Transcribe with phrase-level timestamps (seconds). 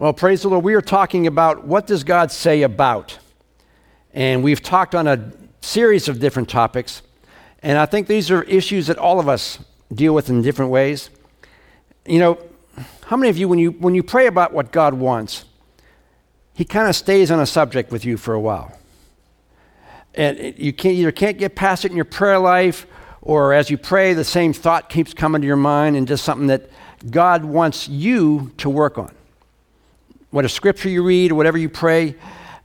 [0.00, 0.64] Well, praise the Lord.
[0.64, 3.18] We are talking about what does God say about?
[4.14, 5.30] And we've talked on a
[5.60, 7.02] series of different topics.
[7.62, 9.58] And I think these are issues that all of us
[9.92, 11.10] deal with in different ways.
[12.06, 12.38] You know,
[13.04, 15.44] how many of you, when you, when you pray about what God wants,
[16.54, 18.78] He kind of stays on a subject with you for a while?
[20.14, 22.86] And you can't, either can't get past it in your prayer life,
[23.20, 26.46] or as you pray, the same thought keeps coming to your mind and just something
[26.46, 26.70] that
[27.10, 29.14] God wants you to work on
[30.30, 32.14] what a scripture you read, or whatever you pray.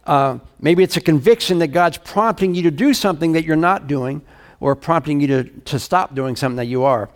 [0.06, 3.88] Uh, maybe it's a conviction that God's prompting you to do something that you're not
[3.88, 4.22] doing,
[4.60, 7.10] or prompting you to, to stop doing something that you are.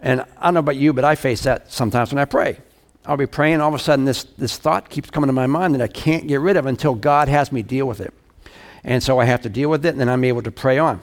[0.00, 2.58] And I don't know about you, but I face that sometimes when I pray.
[3.06, 5.74] I'll be praying, all of a sudden, this, this thought keeps coming to my mind
[5.74, 8.14] that I can't get rid of until God has me deal with it.
[8.82, 11.02] And so I have to deal with it, and then I'm able to pray on.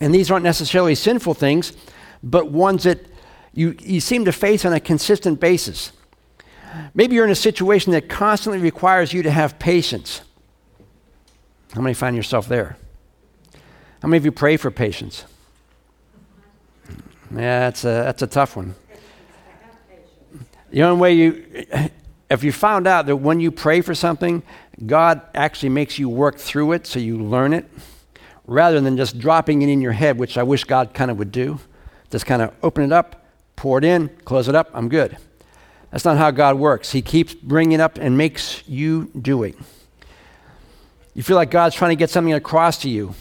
[0.00, 1.74] And these aren't necessarily sinful things,
[2.22, 2.98] but ones that
[3.54, 5.92] you, you seem to face on a consistent basis.
[6.94, 10.22] Maybe you're in a situation that constantly requires you to have patience.
[11.72, 12.76] How many find yourself there?
[14.00, 15.24] How many of you pray for patience?
[17.30, 18.74] Yeah, that's a, that's a tough one.
[20.70, 21.64] The only way you,
[22.30, 24.42] if you found out that when you pray for something,
[24.86, 27.68] God actually makes you work through it so you learn it,
[28.46, 31.32] rather than just dropping it in your head, which I wish God kind of would
[31.32, 31.60] do.
[32.10, 33.24] Just kind of open it up,
[33.56, 35.16] pour it in, close it up, I'm good.
[35.92, 36.90] That's not how God works.
[36.90, 39.54] He keeps bringing up and makes you do it.
[41.14, 43.14] You feel like God's trying to get something across to you.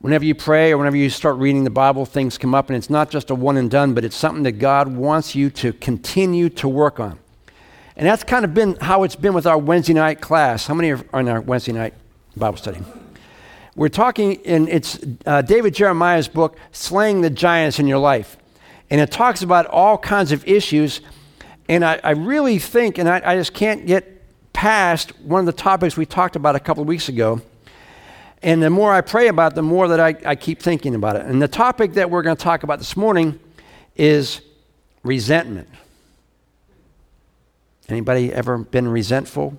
[0.00, 2.90] Whenever you pray or whenever you start reading the Bible, things come up, and it's
[2.90, 6.50] not just a one and done, but it's something that God wants you to continue
[6.50, 7.18] to work on.
[7.96, 10.66] And that's kind of been how it's been with our Wednesday night class.
[10.66, 11.94] How many are in our Wednesday night
[12.36, 12.80] Bible study?
[13.74, 18.36] We're talking in it's uh, David Jeremiah's book, Slaying the Giants in Your Life.
[18.90, 21.00] And it talks about all kinds of issues
[21.68, 25.52] and I, I really think, and I, I, just can't get past one of the
[25.52, 27.40] topics we talked about a couple of weeks ago.
[28.42, 31.16] And the more I pray about it, the more that I, I keep thinking about
[31.16, 31.24] it.
[31.24, 33.40] And the topic that we're going to talk about this morning
[33.96, 34.42] is
[35.02, 35.68] resentment.
[37.88, 39.58] Anybody ever been resentful?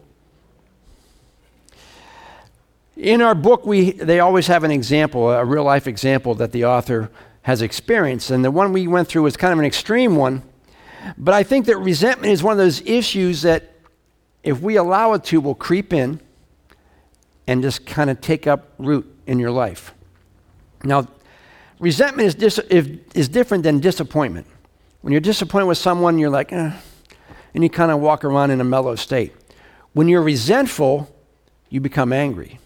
[2.96, 6.66] In our book, we, they always have an example, a real life example that the
[6.66, 7.10] author
[7.42, 8.30] has experienced.
[8.30, 10.44] And the one we went through was kind of an extreme one
[11.18, 13.72] but I think that resentment is one of those issues that,
[14.44, 16.20] if we allow it to, will creep in
[17.48, 19.94] and just kind of take up root in your life.
[20.84, 21.08] Now,
[21.80, 22.60] resentment is, dis-
[23.14, 24.48] is different than disappointment.
[25.02, 26.72] When you're disappointed with someone, you're like, eh,
[27.54, 29.34] and you kind of walk around in a mellow state.
[29.94, 31.10] When you're resentful,
[31.70, 32.60] you become angry.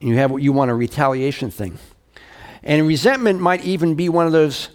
[0.00, 1.78] And you have what you want a retaliation thing.
[2.62, 4.68] And resentment might even be one of those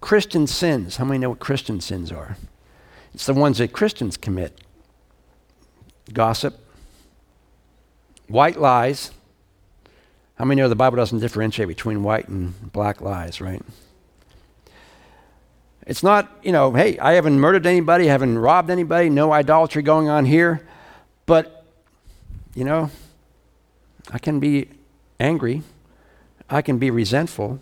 [0.00, 0.96] Christian sins.
[0.96, 2.36] How many know what Christian sins are?
[3.14, 4.60] It's the ones that Christians commit
[6.12, 6.58] gossip,
[8.28, 9.10] white lies.
[10.36, 13.62] How many know the Bible doesn't differentiate between white and black lies, right?
[15.86, 19.82] It's not, you know, hey, I haven't murdered anybody, I haven't robbed anybody, no idolatry
[19.82, 20.66] going on here.
[21.26, 21.64] But,
[22.54, 22.90] you know,
[24.10, 24.68] I can be
[25.18, 25.62] angry,
[26.48, 27.60] I can be resentful,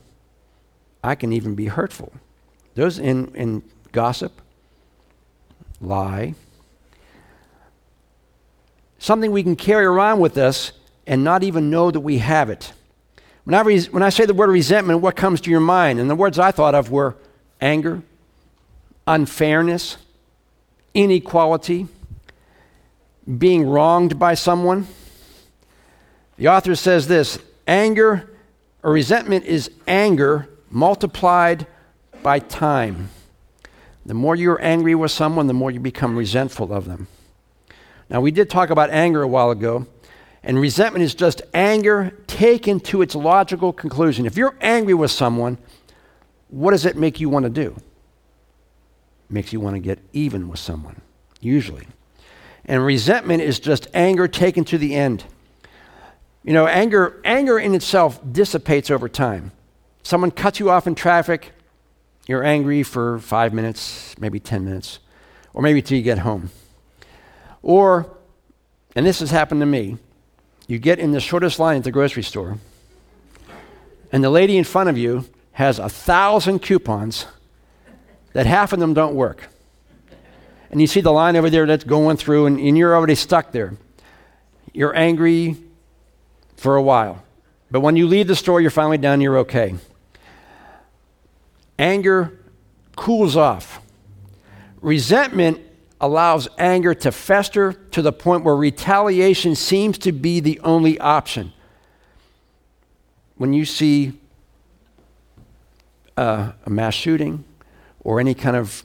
[1.02, 2.12] I can even be hurtful.
[2.74, 3.62] Those in, in
[3.92, 4.40] gossip,
[5.80, 6.34] lie,
[8.98, 10.72] something we can carry around with us
[11.06, 12.72] and not even know that we have it.
[13.44, 15.98] When I, re- when I say the word resentment, what comes to your mind?
[15.98, 17.16] And the words I thought of were
[17.60, 18.02] anger,
[19.06, 19.96] unfairness,
[20.92, 21.88] inequality,
[23.38, 24.86] being wronged by someone.
[26.36, 28.30] The author says this anger
[28.82, 31.66] or resentment is anger multiplied
[32.28, 33.08] by time.
[34.04, 37.08] The more you're angry with someone, the more you become resentful of them.
[38.10, 39.86] Now, we did talk about anger a while ago,
[40.42, 44.26] and resentment is just anger taken to its logical conclusion.
[44.26, 45.56] If you're angry with someone,
[46.48, 47.74] what does it make you want to do?
[47.78, 51.00] It makes you want to get even with someone,
[51.40, 51.88] usually.
[52.66, 55.24] And resentment is just anger taken to the end.
[56.44, 59.52] You know, anger, anger in itself dissipates over time.
[60.02, 61.54] Someone cuts you off in traffic,
[62.28, 64.98] you're angry for five minutes, maybe 10 minutes,
[65.54, 66.50] or maybe till you get home.
[67.62, 68.14] Or,
[68.94, 69.96] and this has happened to me,
[70.66, 72.58] you get in the shortest line at the grocery store,
[74.12, 77.26] and the lady in front of you has a thousand coupons
[78.34, 79.48] that half of them don't work.
[80.70, 83.52] And you see the line over there that's going through, and, and you're already stuck
[83.52, 83.74] there.
[84.74, 85.56] You're angry
[86.56, 87.24] for a while.
[87.70, 89.76] But when you leave the store, you're finally done, you're okay
[91.78, 92.38] anger
[92.96, 93.80] cools off.
[94.80, 95.60] Resentment
[96.00, 101.52] allows anger to fester to the point where retaliation seems to be the only option.
[103.36, 104.18] When you see
[106.16, 107.44] uh, a mass shooting
[108.00, 108.84] or any kind of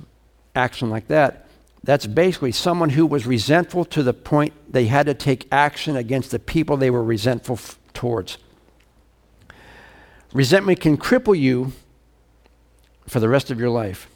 [0.55, 1.47] action like that,
[1.83, 6.31] that's basically someone who was resentful to the point they had to take action against
[6.31, 8.37] the people they were resentful f- towards.
[10.31, 11.73] Resentment can cripple you
[13.07, 14.07] for the rest of your life.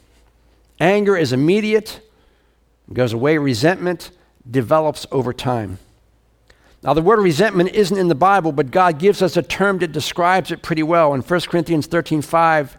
[0.80, 2.00] Anger is immediate,
[2.92, 3.38] goes away.
[3.38, 4.10] Resentment
[4.48, 5.78] develops over time.
[6.82, 9.90] Now, the word resentment isn't in the Bible, but God gives us a term that
[9.90, 11.12] describes it pretty well.
[11.12, 12.76] In 1 Corinthians 13 5,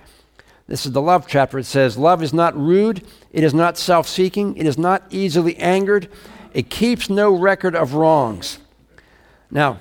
[0.68, 1.60] this is the love chapter.
[1.60, 5.58] It says, Love is not rude, it is not self seeking, it is not easily
[5.58, 6.08] angered,
[6.54, 8.60] it keeps no record of wrongs.
[9.52, 9.80] Now,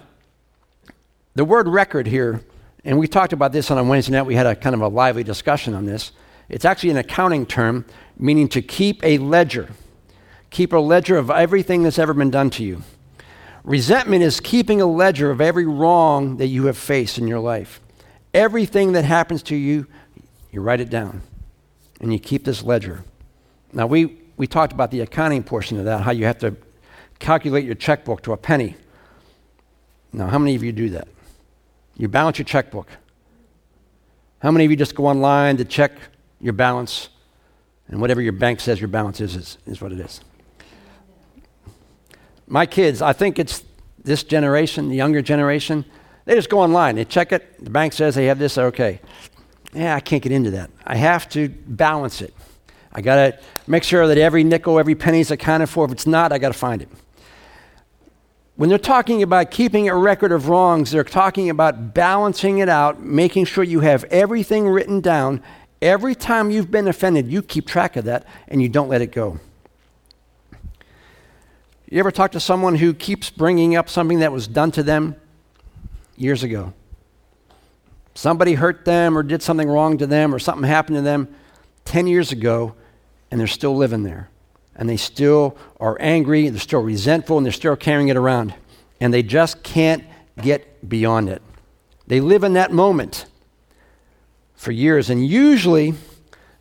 [1.35, 2.43] the word record here,
[2.85, 4.89] and we talked about this on a Wednesday night, we had a kind of a
[4.89, 6.13] lively discussion on this.
[6.49, 7.85] It's actually an accounting term
[8.19, 9.71] meaning to keep a ledger.
[10.51, 12.83] Keep a ledger of everything that's ever been done to you.
[13.65, 17.81] Resentment is keeping a ledger of every wrong that you have faced in your life.
[18.33, 19.87] Everything that happens to you,
[20.51, 21.23] you write it down
[22.01, 23.05] and you keep this ledger.
[23.73, 26.57] Now, we, we talked about the accounting portion of that, how you have to
[27.19, 28.77] calculate your checkbook to a penny.
[30.13, 31.09] Now, how many of you do that?
[31.99, 32.89] You balance your checkbook.
[34.39, 35.93] How many of you just go online to check
[36.41, 37.09] your balance,
[37.89, 40.21] and whatever your bank says your balance is, is, is what it is?
[42.47, 43.65] My kids, I think it's
[44.03, 45.85] this generation, the younger generation,
[46.25, 49.01] they just go online, they check it, the bank says they have this, okay
[49.75, 50.71] yeah, I can't get into that.
[50.87, 52.35] I have to balance it.
[52.93, 55.85] I got to make sure that every nickel, every penny is accounted for.
[55.85, 56.89] If it's not, I got to find it.
[58.59, 63.01] When they're talking about keeping a record of wrongs, they're talking about balancing it out,
[63.01, 65.43] making sure you have everything written down.
[65.81, 69.13] Every time you've been offended, you keep track of that and you don't let it
[69.13, 69.39] go.
[71.89, 75.15] You ever talk to someone who keeps bringing up something that was done to them
[76.17, 76.75] years ago?
[78.19, 81.29] somebody hurt them or did something wrong to them or something happened to them
[81.85, 82.75] 10 years ago
[83.31, 84.29] and they're still living there.
[84.79, 88.55] And they still are angry, they're still resentful, and they're still carrying it around.
[89.01, 90.05] And they just can't
[90.41, 91.43] get beyond it.
[92.07, 93.27] They live in that moment
[94.55, 95.11] for years.
[95.11, 95.95] And usually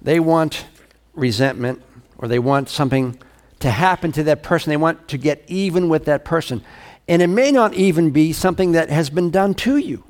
[0.02, 0.66] they want
[1.14, 1.82] resentment
[2.18, 3.20] or they want something
[3.60, 4.70] to happen to that person.
[4.70, 6.64] They want to get even with that person.
[7.08, 10.04] And it may not even be something that has been done to you.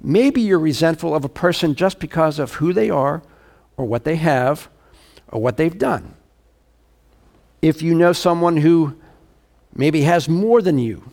[0.00, 3.22] Maybe you're resentful of a person just because of who they are
[3.76, 4.68] or what they have
[5.28, 6.14] or what they've done.
[7.62, 8.96] If you know someone who
[9.74, 11.10] maybe has more than you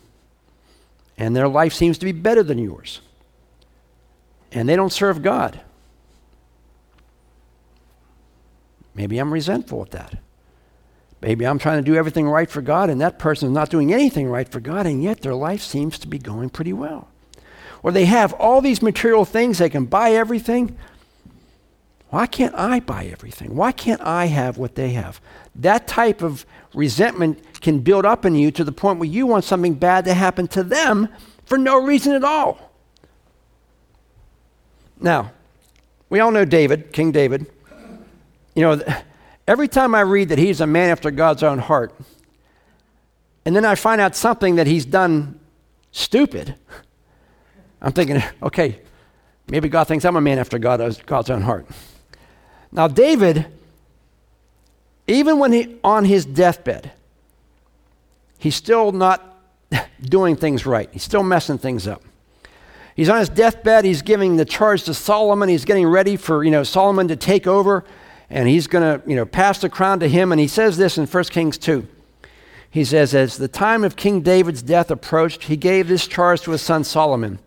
[1.16, 3.00] and their life seems to be better than yours
[4.52, 5.60] and they don't serve God,
[8.94, 10.18] maybe I'm resentful at that.
[11.20, 13.92] Maybe I'm trying to do everything right for God and that person is not doing
[13.92, 17.08] anything right for God and yet their life seems to be going pretty well
[17.82, 20.76] or they have all these material things, they can buy everything.
[22.10, 23.54] Why can't I buy everything?
[23.54, 25.20] Why can't I have what they have?
[25.54, 29.44] That type of resentment can build up in you to the point where you want
[29.44, 31.08] something bad to happen to them
[31.44, 32.72] for no reason at all.
[35.00, 35.32] Now,
[36.08, 37.46] we all know David, King David.
[38.54, 38.82] You know,
[39.46, 41.94] every time I read that he's a man after God's own heart,
[43.44, 45.38] and then I find out something that he's done
[45.92, 46.54] stupid,
[47.80, 48.80] I'm thinking, okay,
[49.48, 51.66] maybe God thinks I'm a man after God, God's own heart.
[52.70, 53.46] Now, David,
[55.06, 56.92] even when he on his deathbed,
[58.38, 59.36] he's still not
[60.02, 60.88] doing things right.
[60.92, 62.02] He's still messing things up.
[62.94, 63.84] He's on his deathbed.
[63.84, 65.48] He's giving the charge to Solomon.
[65.48, 67.84] He's getting ready for you know Solomon to take over,
[68.28, 70.32] and he's going to you know pass the crown to him.
[70.32, 71.86] And he says this in 1 Kings 2.
[72.70, 76.50] He says, as the time of King David's death approached, he gave this charge to
[76.50, 77.38] his son Solomon.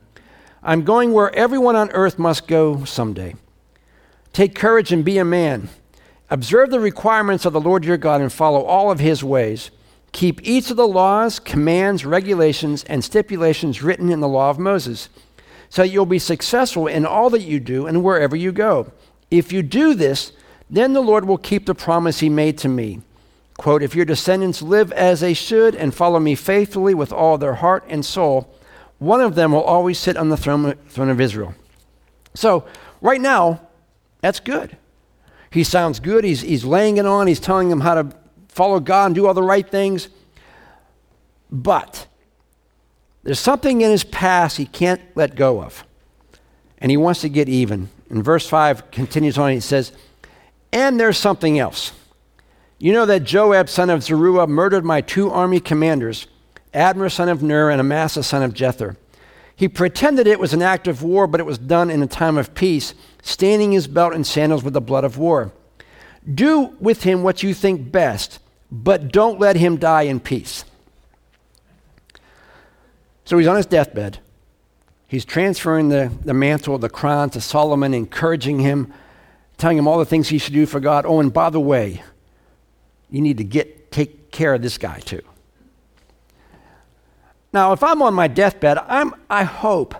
[0.63, 3.35] I'm going where everyone on earth must go someday.
[4.33, 5.69] Take courage and be a man.
[6.29, 9.71] Observe the requirements of the Lord your God and follow all of his ways.
[10.13, 15.09] Keep each of the laws, commands, regulations, and stipulations written in the law of Moses,
[15.69, 18.91] so that you'll be successful in all that you do and wherever you go.
[19.29, 20.33] If you do this,
[20.69, 23.01] then the Lord will keep the promise he made to me.
[23.57, 27.55] Quote, if your descendants live as they should and follow me faithfully with all their
[27.55, 28.53] heart and soul,
[28.97, 31.53] one of them will always sit on the throne, throne of Israel.
[32.33, 32.65] So,
[33.01, 33.61] right now,
[34.21, 34.77] that's good.
[35.51, 36.23] He sounds good.
[36.23, 37.27] He's, he's laying it on.
[37.27, 38.15] He's telling them how to
[38.47, 40.07] follow God and do all the right things.
[41.51, 42.07] But
[43.23, 45.83] there's something in his past he can't let go of.
[46.77, 47.89] And he wants to get even.
[48.09, 49.51] And verse 5 continues on.
[49.51, 49.91] He says,
[50.71, 51.91] And there's something else.
[52.79, 56.25] You know that Joab, son of Zeruiah, murdered my two army commanders,
[56.73, 58.95] Abner, son of Ner, and Amasa, son of Jether.
[59.55, 62.39] He pretended it was an act of war, but it was done in a time
[62.39, 65.51] of peace, staining his belt and sandals with the blood of war.
[66.33, 68.39] Do with him what you think best,
[68.71, 70.65] but don't let him die in peace.
[73.25, 74.19] So he's on his deathbed.
[75.07, 78.93] He's transferring the, the mantle, the crown to Solomon, encouraging him,
[79.57, 81.05] telling him all the things he should do for God.
[81.05, 82.01] Oh, and by the way,
[83.09, 85.21] you need to get take care of this guy too.
[87.53, 89.95] Now, if I'm on my deathbed, I'm, I hope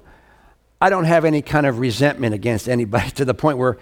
[0.81, 3.77] I don't have any kind of resentment against anybody to the point where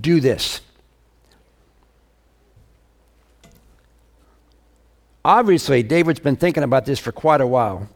[0.00, 0.62] do this.
[5.24, 7.88] Obviously, David's been thinking about this for quite a while.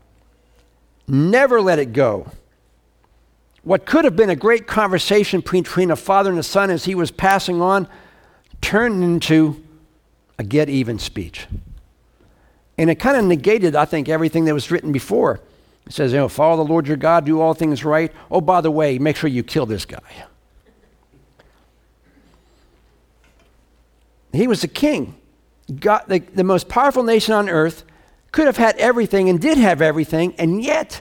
[1.06, 2.30] Never let it go.
[3.62, 6.94] What could have been a great conversation between a father and a son as he
[6.94, 7.88] was passing on
[8.60, 9.62] turned into
[10.38, 11.46] a get even speech.
[12.78, 15.40] And it kind of negated, I think, everything that was written before.
[15.88, 18.12] It says, you know, follow the Lord your God, do all things right.
[18.30, 20.26] Oh, by the way, make sure you kill this guy.
[24.32, 25.16] He was a king.
[25.80, 27.84] God, the, the most powerful nation on earth,
[28.32, 31.00] could have had everything and did have everything, and yet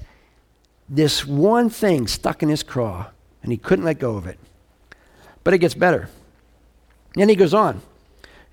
[0.88, 3.08] this one thing stuck in his craw,
[3.44, 4.40] and he couldn't let go of it.
[5.44, 6.10] But it gets better.
[7.16, 7.82] Then he goes on.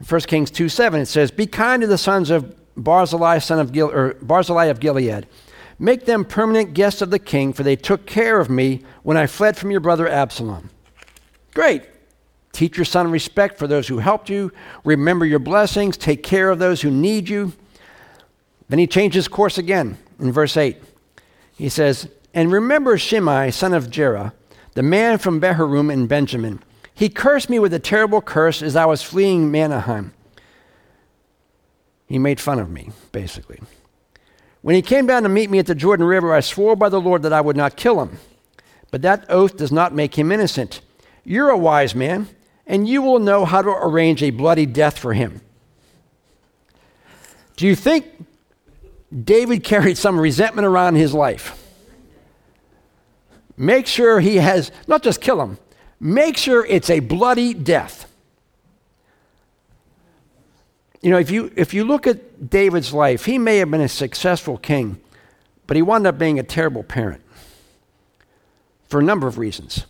[0.01, 3.61] In 1 Kings 2 7, it says, Be kind to the sons of Barzillai, son
[3.61, 5.29] of Gil- or Barzillai of Gilead.
[5.79, 9.27] Make them permanent guests of the king, for they took care of me when I
[9.27, 10.71] fled from your brother Absalom.
[11.53, 11.83] Great.
[12.53, 14.53] Teach your son respect for those who helped you.
[14.85, 15.97] Remember your blessings.
[15.97, 17.53] Take care of those who need you.
[18.69, 20.77] Then he changes course again in verse 8.
[21.57, 24.33] He says, And remember Shimei, son of Gera,
[24.75, 26.63] the man from Bahurim in Benjamin.
[26.95, 30.13] He cursed me with a terrible curse as I was fleeing Mahanaim.
[32.07, 33.61] He made fun of me, basically.
[34.65, 36.99] When he came down to meet me at the Jordan River, I swore by the
[36.99, 38.17] Lord that I would not kill him.
[38.91, 40.81] But that oath does not make him innocent.
[41.23, 42.29] You're a wise man,
[42.67, 45.43] and you will know how to arrange a bloody death for him.
[47.57, 48.07] Do you think
[49.15, 51.63] David carried some resentment around his life?
[53.59, 55.59] Make sure he has, not just kill him,
[56.01, 58.11] make sure it's a bloody death.
[61.05, 63.91] You know, if you, if you look at David's life, he may have been a
[63.91, 64.99] successful king,
[65.67, 67.21] but he wound up being a terrible parent
[68.89, 69.85] for a number of reasons.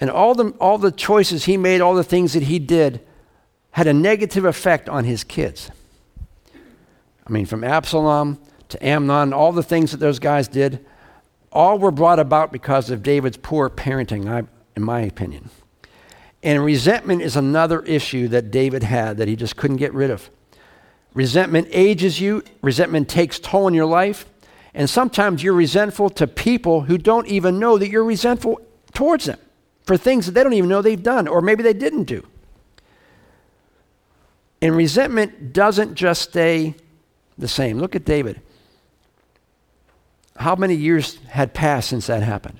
[0.00, 3.00] And all the, all the choices he made, all the things that he did,
[3.72, 5.72] had a negative effect on his kids.
[7.26, 10.86] I mean, from Absalom to Amnon, all the things that those guys did,
[11.50, 15.50] all were brought about because of David's poor parenting, in my opinion.
[16.48, 20.30] And resentment is another issue that David had that he just couldn't get rid of.
[21.12, 24.24] Resentment ages you, resentment takes toll in your life,
[24.72, 28.62] and sometimes you're resentful to people who don't even know that you're resentful
[28.94, 29.38] towards them
[29.82, 32.26] for things that they don't even know they've done, or maybe they didn't do.
[34.62, 36.76] And resentment doesn't just stay
[37.36, 37.78] the same.
[37.78, 38.40] Look at David.
[40.38, 42.58] How many years had passed since that happened?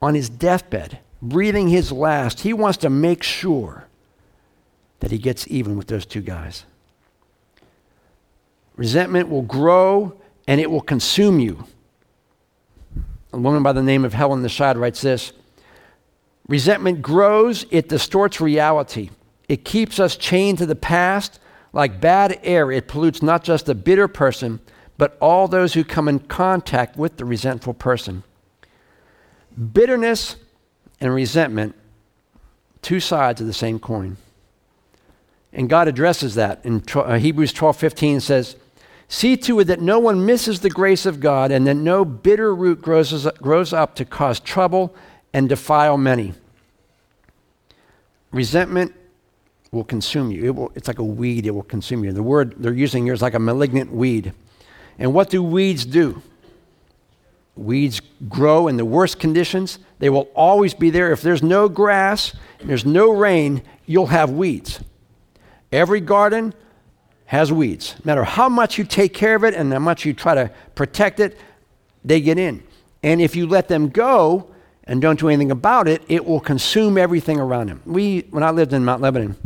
[0.00, 3.86] On his deathbed, breathing his last, he wants to make sure
[4.98, 6.64] that he gets even with those two guys.
[8.76, 11.64] Resentment will grow and it will consume you.
[13.32, 15.32] A woman by the name of Helen Nashad writes this
[16.48, 19.10] Resentment grows, it distorts reality.
[19.48, 21.38] It keeps us chained to the past.
[21.72, 24.60] Like bad air, it pollutes not just the bitter person,
[24.98, 28.24] but all those who come in contact with the resentful person.
[29.72, 30.36] Bitterness
[31.02, 31.74] and resentment,
[32.80, 34.16] two sides of the same coin.
[35.52, 38.56] And God addresses that in uh, Hebrews 12 15 says,
[39.08, 42.54] See to it that no one misses the grace of God and that no bitter
[42.54, 44.94] root grows, grows up to cause trouble
[45.34, 46.32] and defile many.
[48.30, 48.94] Resentment
[49.72, 50.44] will consume you.
[50.44, 52.12] It will, it's like a weed, it will consume you.
[52.12, 54.32] The word they're using here is like a malignant weed.
[54.98, 56.22] And what do weeds do?
[57.54, 59.78] Weeds grow in the worst conditions.
[59.98, 61.12] They will always be there.
[61.12, 64.80] If there's no grass, and there's no rain, you'll have weeds.
[65.70, 66.54] Every garden
[67.26, 67.94] has weeds.
[67.98, 70.50] No matter how much you take care of it and how much you try to
[70.74, 71.38] protect it,
[72.04, 72.62] they get in.
[73.02, 74.48] And if you let them go,
[74.84, 77.80] and don't do anything about it, it will consume everything around them.
[77.86, 79.36] We, when I lived in Mount Lebanon,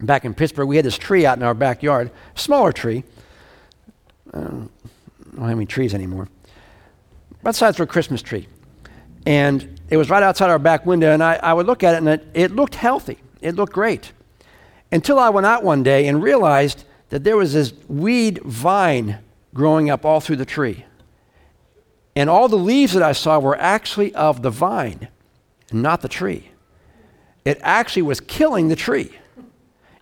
[0.00, 3.04] back in Pittsburgh, we had this tree out in our backyard, smaller tree.
[4.32, 4.70] I don't
[5.36, 6.28] have any trees anymore.
[7.42, 8.48] About size for a Christmas tree.
[9.26, 11.98] And it was right outside our back window, and I, I would look at it,
[11.98, 13.18] and it, it looked healthy.
[13.40, 14.12] It looked great.
[14.92, 19.18] Until I went out one day and realized that there was this weed vine
[19.52, 20.84] growing up all through the tree.
[22.14, 25.08] And all the leaves that I saw were actually of the vine,
[25.72, 26.50] not the tree.
[27.44, 29.10] It actually was killing the tree.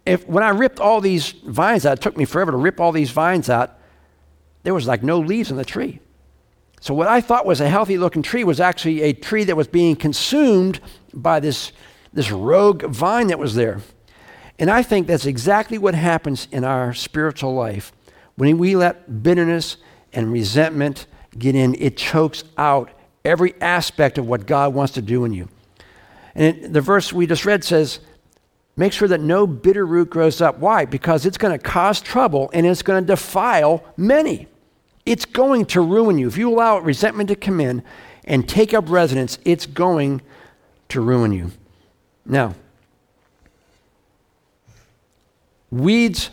[0.05, 2.93] If, when I ripped all these vines out, it took me forever to rip all
[2.93, 3.79] these vines out,
[4.63, 6.01] there was like no leaves on the tree.
[6.81, 9.69] So, what I thought was a healthy looking tree was actually a tree that was
[9.69, 10.81] being consumed
[11.13, 11.73] by this,
[12.13, 13.81] this rogue vine that was there.
[14.59, 17.93] And I think that's exactly what happens in our spiritual life.
[18.37, 19.77] When we let bitterness
[20.13, 21.07] and resentment
[21.39, 22.91] get in, it chokes out
[23.25, 25.49] every aspect of what God wants to do in you.
[26.35, 28.01] And it, the verse we just read says,
[28.77, 30.59] Make sure that no bitter root grows up.
[30.59, 30.87] Why?
[30.87, 34.47] Because it's going to cause trouble and it's going to defile many.
[35.11, 36.29] It's going to ruin you.
[36.29, 37.83] If you allow resentment to come in
[38.27, 40.23] and take up residence, it's going
[40.91, 41.51] to ruin you.
[42.25, 42.55] Now,
[45.69, 46.31] weeds,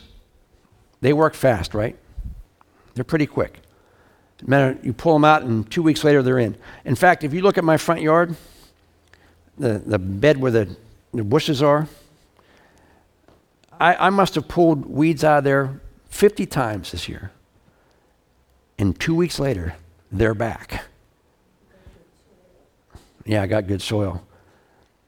[1.00, 1.96] they work fast, right?
[2.94, 3.58] They're pretty quick.
[4.46, 6.56] Matter, you pull them out, and two weeks later, they're in.
[6.84, 8.36] In fact, if you look at my front yard,
[9.58, 10.76] the, the bed where the,
[11.12, 11.88] the bushes are,
[13.80, 15.80] I, I must have pulled weeds out of there
[16.10, 17.32] 50 times this year.
[18.78, 19.74] And two weeks later,
[20.12, 20.84] they're back.
[23.24, 24.22] Yeah, I got good soil.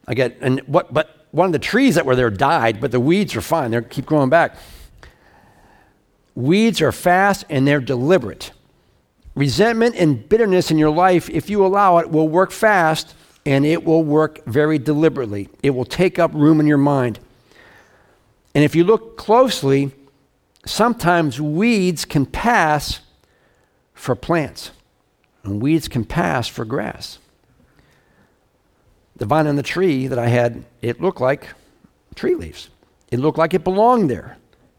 [0.07, 2.99] I get, and what, but one of the trees that were there died, but the
[2.99, 3.71] weeds are fine.
[3.71, 4.57] They keep growing back.
[6.35, 8.51] Weeds are fast and they're deliberate.
[9.35, 13.83] Resentment and bitterness in your life, if you allow it, will work fast and it
[13.83, 15.49] will work very deliberately.
[15.63, 17.19] It will take up room in your mind.
[18.53, 19.91] And if you look closely,
[20.65, 22.99] sometimes weeds can pass
[24.01, 24.71] for plants,
[25.43, 27.19] and weeds can pass for grass.
[29.15, 31.49] The vine on the tree that I had, it looked like
[32.15, 32.71] tree leaves.
[33.11, 34.37] It looked like it belonged there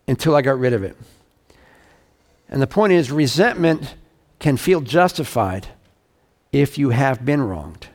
[0.09, 0.97] until I got rid of it.
[2.49, 3.95] And the point is, resentment
[4.41, 5.69] can feel justified
[6.51, 7.87] if you have been wronged.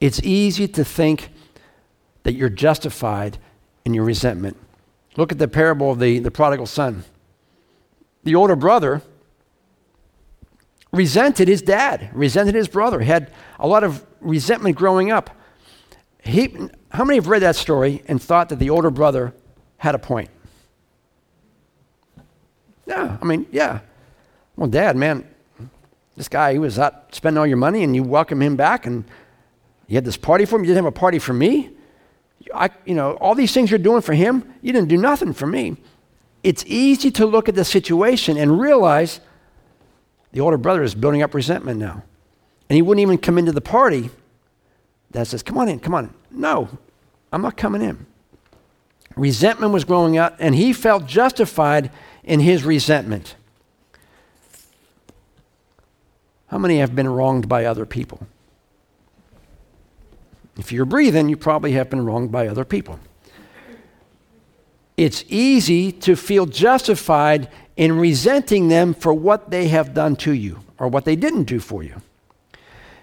[0.00, 1.30] It's easy to think
[2.24, 3.38] that you're justified
[3.84, 4.56] in your resentment.
[5.16, 7.04] Look at the parable of the, the prodigal son.
[8.24, 9.02] The older brother
[10.92, 15.30] resented his dad, resented his brother, had a lot of resentment growing up.
[16.22, 16.54] He,
[16.90, 19.34] how many have read that story and thought that the older brother
[19.78, 20.30] had a point?
[22.86, 23.80] Yeah, I mean, yeah.
[24.56, 25.26] Well, dad, man,
[26.16, 29.04] this guy, he was out spending all your money and you welcome him back and
[29.88, 30.62] you had this party for him.
[30.62, 31.70] You didn't have a party for me.
[32.54, 35.46] I, you know, all these things you're doing for him, you didn't do nothing for
[35.46, 35.76] me.
[36.42, 39.20] It's easy to look at the situation and realize
[40.32, 42.02] the older brother is building up resentment now.
[42.68, 44.10] And he wouldn't even come into the party
[45.10, 46.14] that says, Come on in, come on in.
[46.30, 46.68] No,
[47.32, 48.06] I'm not coming in.
[49.14, 51.90] Resentment was growing up, and he felt justified
[52.24, 53.36] in his resentment.
[56.46, 58.26] How many have been wronged by other people?
[60.58, 63.00] If you're breathing, you probably have been wronged by other people.
[64.96, 70.60] It's easy to feel justified in resenting them for what they have done to you
[70.78, 72.00] or what they didn't do for you.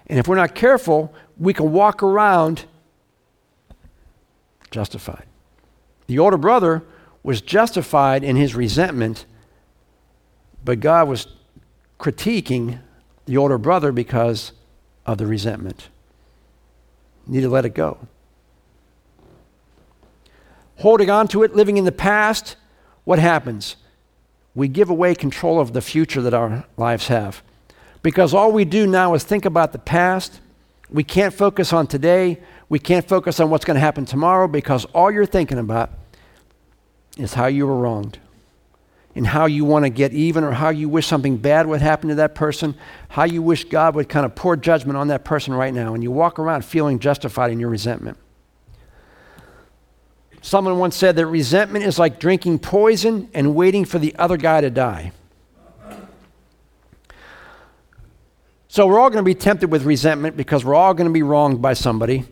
[0.07, 2.65] And if we're not careful, we can walk around
[4.71, 5.25] justified.
[6.07, 6.83] The older brother
[7.23, 9.25] was justified in his resentment,
[10.63, 11.27] but God was
[11.99, 12.79] critiquing
[13.25, 14.51] the older brother because
[15.05, 15.89] of the resentment.
[17.27, 17.97] You need to let it go.
[20.77, 22.55] Holding on to it, living in the past,
[23.03, 23.75] what happens?
[24.59, 27.41] We give away control of the future that our lives have.
[28.03, 30.41] Because all we do now is think about the past.
[30.89, 32.39] We can't focus on today.
[32.67, 35.91] We can't focus on what's going to happen tomorrow because all you're thinking about
[37.17, 38.19] is how you were wronged
[39.15, 42.09] and how you want to get even or how you wish something bad would happen
[42.09, 42.75] to that person,
[43.07, 45.93] how you wish God would kind of pour judgment on that person right now.
[45.93, 48.17] And you walk around feeling justified in your resentment.
[50.41, 54.61] Someone once said that resentment is like drinking poison and waiting for the other guy
[54.61, 55.11] to die.
[58.67, 61.23] So we're all going to be tempted with resentment because we're all going to be
[61.23, 62.25] wronged by somebody,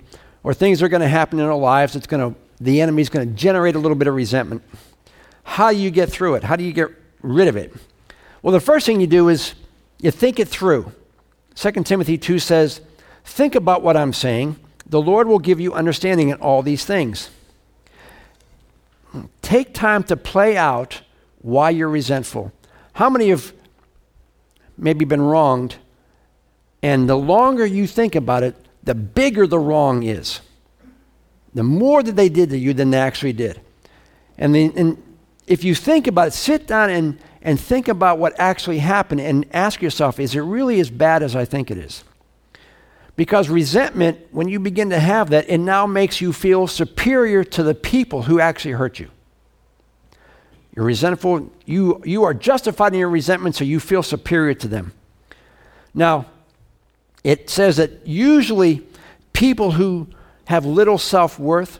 [0.43, 1.95] or things are going to happen in our lives.
[1.95, 4.63] It's going to the enemy's going to generate a little bit of resentment.
[5.43, 6.43] How do you get through it?
[6.43, 6.89] How do you get
[7.21, 7.73] rid of it?
[8.41, 9.55] Well, the first thing you do is
[9.99, 10.91] you think it through.
[11.55, 12.81] 2 Timothy 2 says,
[13.23, 14.57] Think about what I'm saying.
[14.85, 17.29] The Lord will give you understanding in all these things.
[19.41, 21.01] Take time to play out
[21.41, 22.51] why you're resentful.
[22.93, 23.53] How many have
[24.77, 25.77] maybe been wronged,
[26.81, 30.41] and the longer you think about it, the bigger the wrong is?
[31.53, 33.61] The more that they did to you than they actually did.
[34.37, 35.03] And, and
[35.47, 39.45] if you think about it, sit down and, and think about what actually happened and
[39.53, 42.03] ask yourself is it really as bad as I think it is?
[43.17, 47.63] Because resentment, when you begin to have that, it now makes you feel superior to
[47.63, 49.09] the people who actually hurt you.
[50.75, 54.93] You're resentful, you, you are justified in your resentment, so you feel superior to them.
[55.95, 56.27] Now,
[57.23, 58.85] it says that usually
[59.33, 60.07] people who
[60.45, 61.79] have little self worth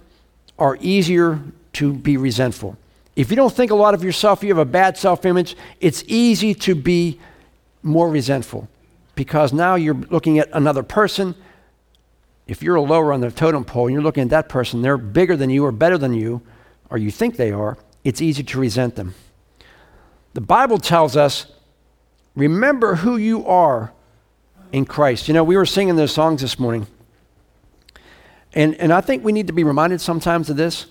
[0.57, 1.39] are easier
[1.73, 2.75] to be resentful.
[3.15, 6.03] If you don't think a lot of yourself, you have a bad self image, it's
[6.07, 7.19] easy to be
[7.83, 8.67] more resentful
[9.17, 11.35] because now you're looking at another person.
[12.47, 14.97] If you're a lower on the totem pole and you're looking at that person, they're
[14.97, 16.41] bigger than you or better than you,
[16.89, 19.13] or you think they are, it's easy to resent them.
[20.33, 21.47] The Bible tells us
[22.35, 23.91] remember who you are
[24.71, 25.27] in Christ.
[25.27, 26.87] You know, we were singing those songs this morning.
[28.53, 30.85] And, and I think we need to be reminded sometimes of this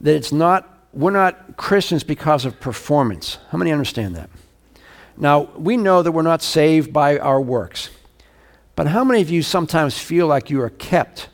[0.00, 3.38] that it's not, we're not Christians because of performance.
[3.50, 4.30] How many understand that?
[5.16, 7.90] Now, we know that we're not saved by our works.
[8.76, 11.28] But how many of you sometimes feel like you are kept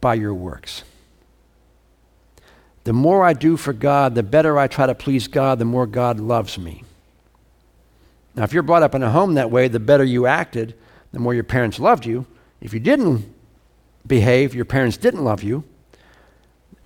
[0.00, 0.84] by your works?
[2.84, 5.86] The more I do for God, the better I try to please God, the more
[5.86, 6.84] God loves me.
[8.34, 10.74] Now, if you're brought up in a home that way, the better you acted,
[11.12, 12.24] the more your parents loved you.
[12.60, 13.34] If you didn't
[14.06, 15.64] behave, your parents didn't love you,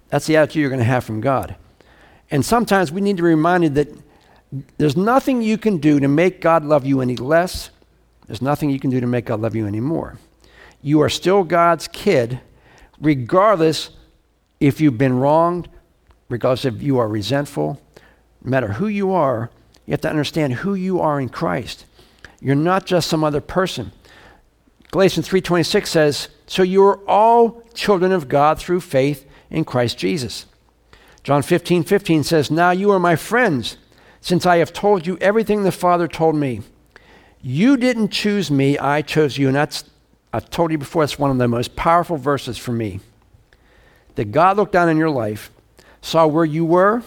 [0.08, 1.56] that's the attitude you're going to have from God.
[2.30, 3.88] And sometimes we need to be reminded that
[4.76, 7.70] there's nothing you can do to make God love you any less.
[8.26, 10.18] There's nothing you can do to make God love you any more.
[10.82, 12.40] You are still God's kid,
[13.00, 13.90] regardless
[14.60, 15.68] if you've been wronged,
[16.28, 17.80] regardless if you are resentful.
[18.44, 19.50] No matter who you are,
[19.86, 21.86] you have to understand who you are in Christ.
[22.40, 23.92] You're not just some other person.
[24.90, 30.44] Galatians 3:26 says, "So you are all children of God through faith in Christ Jesus."
[31.22, 33.76] John 15, 15 says, Now you are my friends
[34.22, 36.62] since I have told you everything the Father told me.
[37.42, 39.48] You didn't choose me, I chose you.
[39.48, 39.84] And that's,
[40.32, 43.00] I've told you before, that's one of the most powerful verses for me.
[44.14, 45.50] That God looked down in your life,
[46.00, 47.02] saw where you were,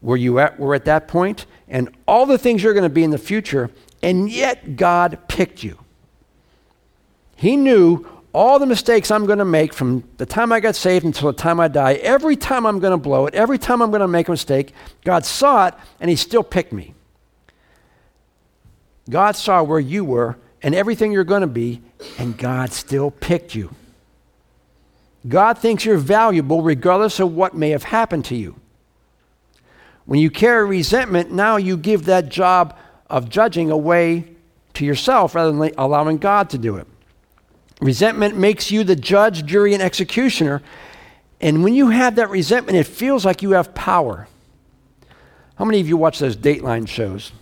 [0.00, 3.04] where you at, were at that point, and all the things you're going to be
[3.04, 3.70] in the future,
[4.02, 5.78] and yet God picked you.
[7.36, 11.04] He knew all the mistakes I'm going to make from the time I got saved
[11.04, 13.90] until the time I die, every time I'm going to blow it, every time I'm
[13.90, 14.72] going to make a mistake,
[15.04, 16.94] God saw it and He still picked me.
[19.08, 21.80] God saw where you were and everything you're going to be,
[22.18, 23.74] and God still picked you.
[25.26, 28.56] God thinks you're valuable regardless of what may have happened to you.
[30.06, 32.76] When you carry resentment, now you give that job
[33.08, 34.24] of judging away
[34.74, 36.86] to yourself rather than allowing God to do it.
[37.80, 40.62] Resentment makes you the judge, jury, and executioner.
[41.40, 44.28] And when you have that resentment, it feels like you have power.
[45.56, 47.32] How many of you watch those Dateline shows?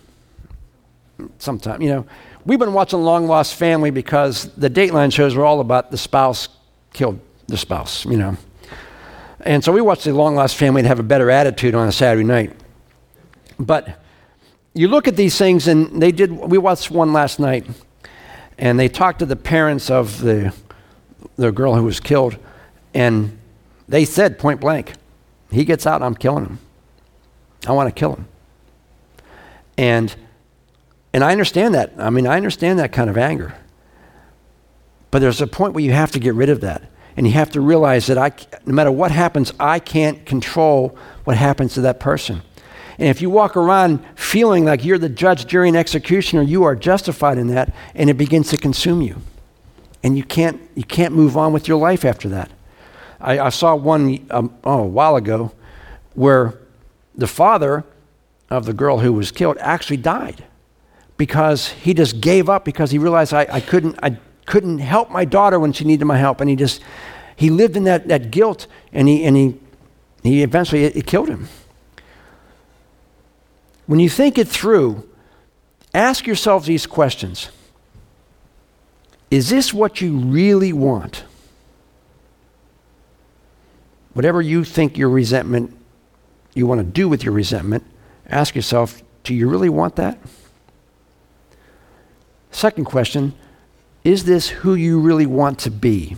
[1.37, 2.05] Sometimes, you know,
[2.45, 6.47] we've been watching Long Lost Family because the Dateline shows were all about the spouse
[6.93, 8.37] killed the spouse, you know.
[9.41, 11.91] And so we watch the Long Lost Family and have a better attitude on a
[11.91, 12.53] Saturday night.
[13.59, 13.99] But
[14.73, 17.65] you look at these things, and they did, we watched one last night
[18.59, 20.53] and they talked to the parents of the,
[21.37, 22.37] the girl who was killed,
[22.93, 23.39] and
[23.87, 24.93] they said point blank,
[25.49, 26.59] he gets out, I'm killing him.
[27.65, 28.27] I want to kill him.
[29.77, 30.13] And,
[31.13, 31.93] and I understand that.
[31.97, 33.55] I mean, I understand that kind of anger.
[35.09, 36.83] But there's a point where you have to get rid of that.
[37.17, 38.31] And you have to realize that I,
[38.65, 42.41] no matter what happens, I can't control what happens to that person.
[42.99, 46.75] And if you walk around feeling like you're the judge, jury, and executioner, you are
[46.75, 49.21] justified in that, and it begins to consume you.
[50.03, 52.51] And you can't, you can't move on with your life after that.
[53.21, 55.53] I, I saw one um, oh, a while ago
[56.13, 56.59] where
[57.15, 57.85] the father
[58.49, 60.43] of the girl who was killed actually died
[61.15, 65.23] because he just gave up because he realized I, I, couldn't, I couldn't help my
[65.23, 66.41] daughter when she needed my help.
[66.41, 66.81] And he just,
[67.37, 69.57] he lived in that, that guilt and he, and he,
[70.21, 71.47] he eventually, it, it killed him.
[73.89, 75.09] When you think it through,
[75.95, 77.49] ask yourself these questions
[79.31, 81.23] Is this what you really want?
[84.13, 85.75] Whatever you think your resentment,
[86.53, 87.83] you want to do with your resentment,
[88.27, 90.19] ask yourself do you really want that?
[92.51, 93.33] Second question
[94.03, 96.15] Is this who you really want to be?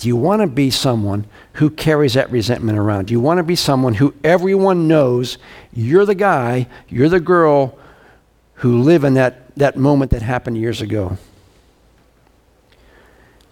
[0.00, 3.08] Do you want to be someone who carries that resentment around?
[3.08, 5.36] Do you want to be someone who everyone knows
[5.74, 7.78] you're the guy, you're the girl
[8.54, 11.18] who live in that, that moment that happened years ago?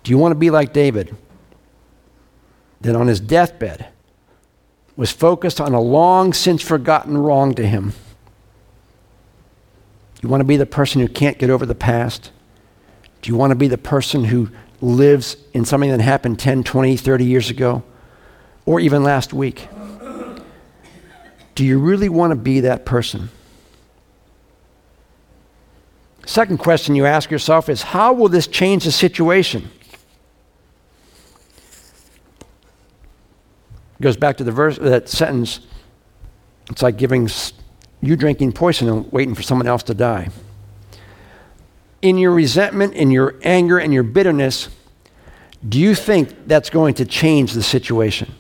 [0.03, 1.15] Do you want to be like David?
[2.81, 3.89] That on his deathbed,
[4.97, 7.93] was focused on a long since forgotten wrong to him.
[10.23, 12.33] You want to be the person who can't get over the past?
[13.21, 14.49] Do you want to be the person who
[14.81, 17.83] lives in something that happened 10, 20, 30 years ago?
[18.67, 19.69] Or even last week?
[21.55, 23.31] Do you really want to be that person?
[26.25, 29.71] Second question you ask yourself is how will this change the situation?
[33.99, 35.61] It goes back to the verse that sentence.
[36.71, 37.29] It's like giving
[38.01, 40.29] you drinking poison and waiting for someone else to die.
[42.01, 44.69] In your resentment, in your anger, and your bitterness,
[45.69, 48.33] do you think that's going to change the situation?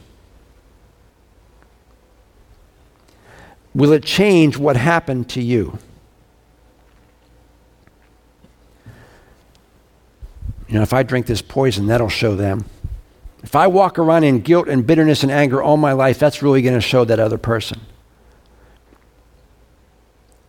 [3.74, 5.78] Will it change what happened to you?
[10.68, 12.66] You know, if I drink this poison, that'll show them.
[13.42, 16.60] If I walk around in guilt and bitterness and anger all my life, that's really
[16.60, 17.80] going to show that other person.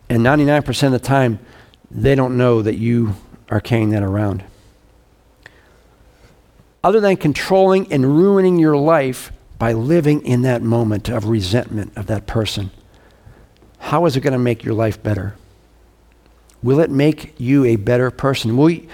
[0.08, 1.38] And 99% of the time,
[1.90, 3.14] they don't know that you
[3.48, 4.44] are carrying that around.
[6.82, 12.06] Other than controlling and ruining your life by living in that moment of resentment of
[12.06, 12.70] that person,
[13.78, 15.34] how is it going to make your life better?
[16.62, 18.56] Will it make you a better person?
[18.56, 18.88] Will you,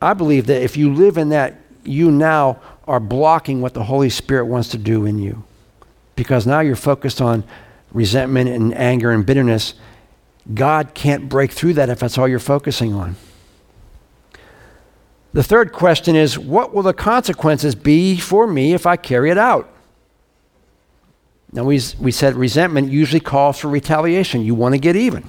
[0.00, 1.54] I believe that if you live in that,
[1.84, 5.44] you now are blocking what the Holy Spirit wants to do in you.
[6.16, 7.44] Because now you're focused on
[7.92, 9.74] resentment and anger and bitterness.
[10.52, 13.16] God can't break through that if that's all you're focusing on.
[15.32, 19.38] The third question is what will the consequences be for me if I carry it
[19.38, 19.70] out?
[21.52, 24.44] Now, we, we said resentment usually calls for retaliation.
[24.44, 25.24] You want to get even.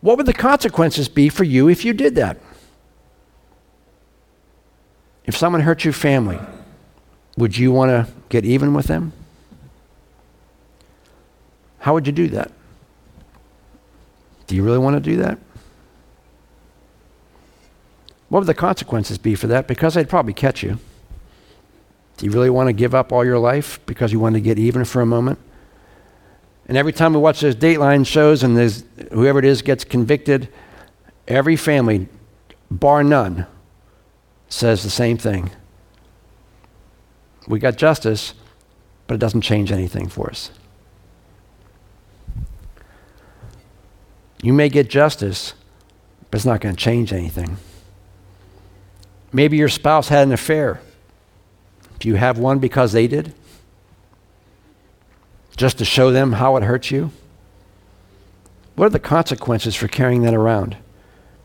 [0.00, 2.38] What would the consequences be for you if you did that?
[5.24, 6.38] If someone hurt your family,
[7.36, 9.12] would you want to get even with them?
[11.80, 12.50] How would you do that?
[14.48, 15.38] Do you really want to do that?
[18.28, 19.68] What would the consequences be for that?
[19.68, 20.78] Because they'd probably catch you.
[22.16, 24.58] Do you really want to give up all your life because you want to get
[24.58, 25.38] even for a moment?
[26.66, 28.58] And every time we watch those Dateline shows and
[29.12, 30.48] whoever it is gets convicted,
[31.26, 32.08] every family,
[32.70, 33.46] bar none,
[34.48, 35.50] says the same thing.
[37.46, 38.34] We got justice,
[39.06, 40.50] but it doesn't change anything for us.
[44.42, 45.54] You may get justice,
[46.30, 47.56] but it's not going to change anything.
[49.32, 50.80] Maybe your spouse had an affair.
[51.98, 53.34] Do you have one because they did?
[55.56, 57.10] Just to show them how it hurts you?
[58.76, 60.76] What are the consequences for carrying that around?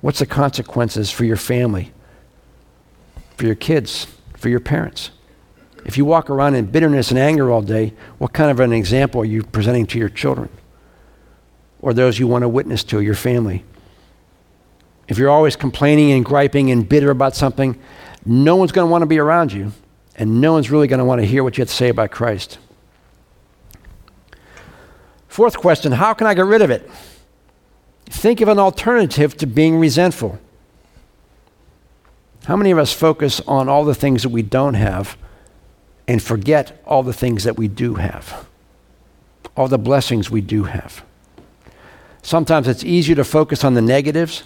[0.02, 1.92] What's the consequences for your family?
[3.38, 5.12] for your kids, for your parents.
[5.86, 9.22] If you walk around in bitterness and anger all day, what kind of an example
[9.22, 10.50] are you presenting to your children
[11.84, 13.66] or those you want to witness to, your family?
[15.10, 17.78] If you're always complaining and griping and bitter about something,
[18.26, 19.74] no one's going to want to be around you,
[20.16, 22.10] and no one's really going to want to hear what you have to say about
[22.10, 22.58] Christ.
[25.28, 26.90] Fourth question How can I get rid of it?
[28.06, 30.40] Think of an alternative to being resentful.
[32.46, 35.18] How many of us focus on all the things that we don't have
[36.08, 38.48] and forget all the things that we do have?
[39.58, 41.04] All the blessings we do have.
[42.24, 44.44] Sometimes it's easier to focus on the negatives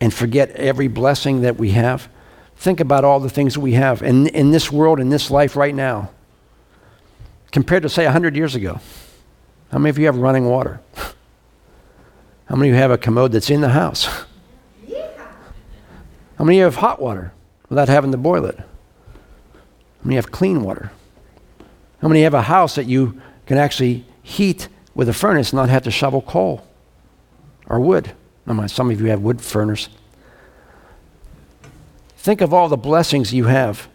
[0.00, 2.08] and forget every blessing that we have.
[2.56, 5.54] Think about all the things that we have in, in this world, in this life
[5.54, 6.10] right now,
[7.52, 8.80] compared to, say, 100 years ago.
[9.70, 10.80] How many of you have running water?
[12.46, 14.06] How many of you have a commode that's in the house?
[16.36, 17.32] How many of you have hot water
[17.68, 18.58] without having to boil it?
[18.58, 18.66] How
[20.02, 20.90] many have clean water?
[22.00, 25.68] How many have a house that you can actually heat with a furnace and not
[25.68, 26.66] have to shovel coal
[27.66, 28.12] or wood?
[28.66, 29.88] some of you have wood furnace.
[32.16, 33.88] Think of all the blessings you have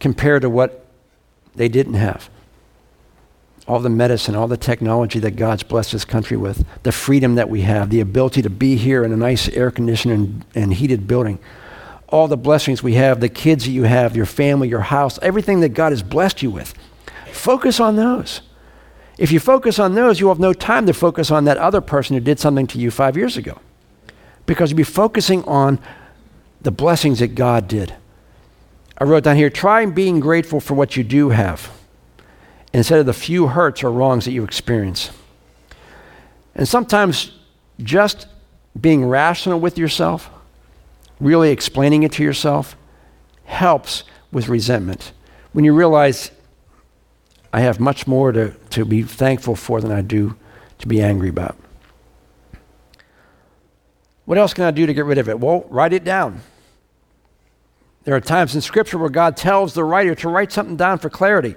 [0.00, 0.86] compared to what
[1.54, 2.30] they didn't have.
[3.66, 7.50] All the medicine, all the technology that God's blessed this country with, the freedom that
[7.50, 11.06] we have, the ability to be here in a nice air conditioned and, and heated
[11.06, 11.38] building
[12.08, 15.60] all the blessings we have, the kids that you have, your family, your house, everything
[15.60, 16.74] that God has blessed you with.
[17.32, 18.40] Focus on those.
[19.18, 22.14] If you focus on those, you have no time to focus on that other person
[22.14, 23.60] who did something to you five years ago.
[24.46, 25.78] Because you'll be focusing on
[26.62, 27.94] the blessings that God did.
[28.96, 31.70] I wrote down here try being grateful for what you do have
[32.72, 35.10] instead of the few hurts or wrongs that you experience.
[36.54, 37.32] And sometimes
[37.80, 38.26] just
[38.80, 40.30] being rational with yourself
[41.20, 42.76] really explaining it to yourself
[43.44, 45.12] helps with resentment.
[45.52, 46.30] When you realize
[47.52, 50.36] I have much more to, to be thankful for than I do
[50.78, 51.56] to be angry about.
[54.24, 55.40] What else can I do to get rid of it?
[55.40, 56.42] Well, write it down.
[58.04, 61.10] There are times in Scripture where God tells the writer to write something down for
[61.10, 61.56] clarity.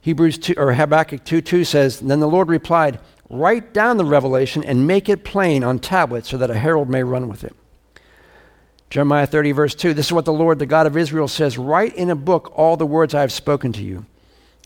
[0.00, 4.62] Hebrews 2 or Habakkuk 2 2 says, Then the Lord replied, Write down the revelation
[4.62, 7.56] and make it plain on tablets so that a herald may run with it.
[8.90, 11.94] Jeremiah 30, verse 2 This is what the Lord, the God of Israel, says Write
[11.96, 14.04] in a book all the words I have spoken to you.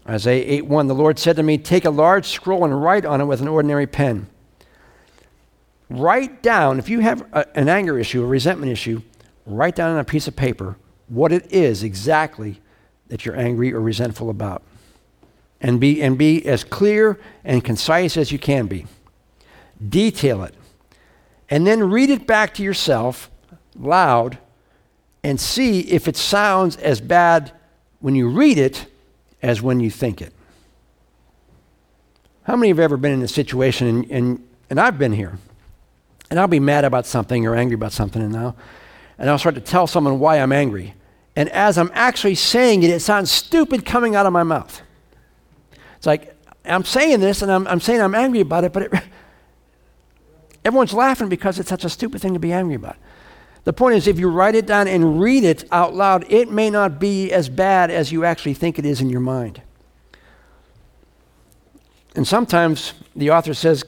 [0.07, 3.21] Isaiah 8 1 The Lord said to me, Take a large scroll and write on
[3.21, 4.29] it with an ordinary pen.
[5.91, 9.03] Write down, if you have a, an anger issue, a resentment issue,
[9.47, 10.77] write down on a piece of paper
[11.09, 12.61] what it is exactly
[13.09, 14.63] that you're angry or resentful about.
[15.61, 18.87] And be, and be as clear and concise as you can be.
[19.89, 20.55] Detail it.
[21.51, 23.31] And then read it back to yourself
[23.75, 24.39] loud
[25.25, 27.53] and see if it sounds as bad
[28.01, 28.87] when you read it
[29.43, 30.33] as when you think it.
[32.45, 35.39] How many have ever been in a situation, and, and, and I've been here,
[36.31, 38.57] and I'll be mad about something or angry about something and now,
[39.19, 40.95] and I'll start to tell someone why I'm angry.
[41.37, 44.81] And as I'm actually saying it, it sounds stupid coming out of my mouth.
[45.97, 48.93] It's like, I'm saying this and I'm, I'm saying I'm angry about it, but it,
[50.65, 52.97] everyone's laughing because it's such a stupid thing to be angry about.
[53.65, 56.71] The point is, if you write it down and read it out loud, it may
[56.71, 59.61] not be as bad as you actually think it is in your mind.
[62.15, 63.85] And sometimes the author says,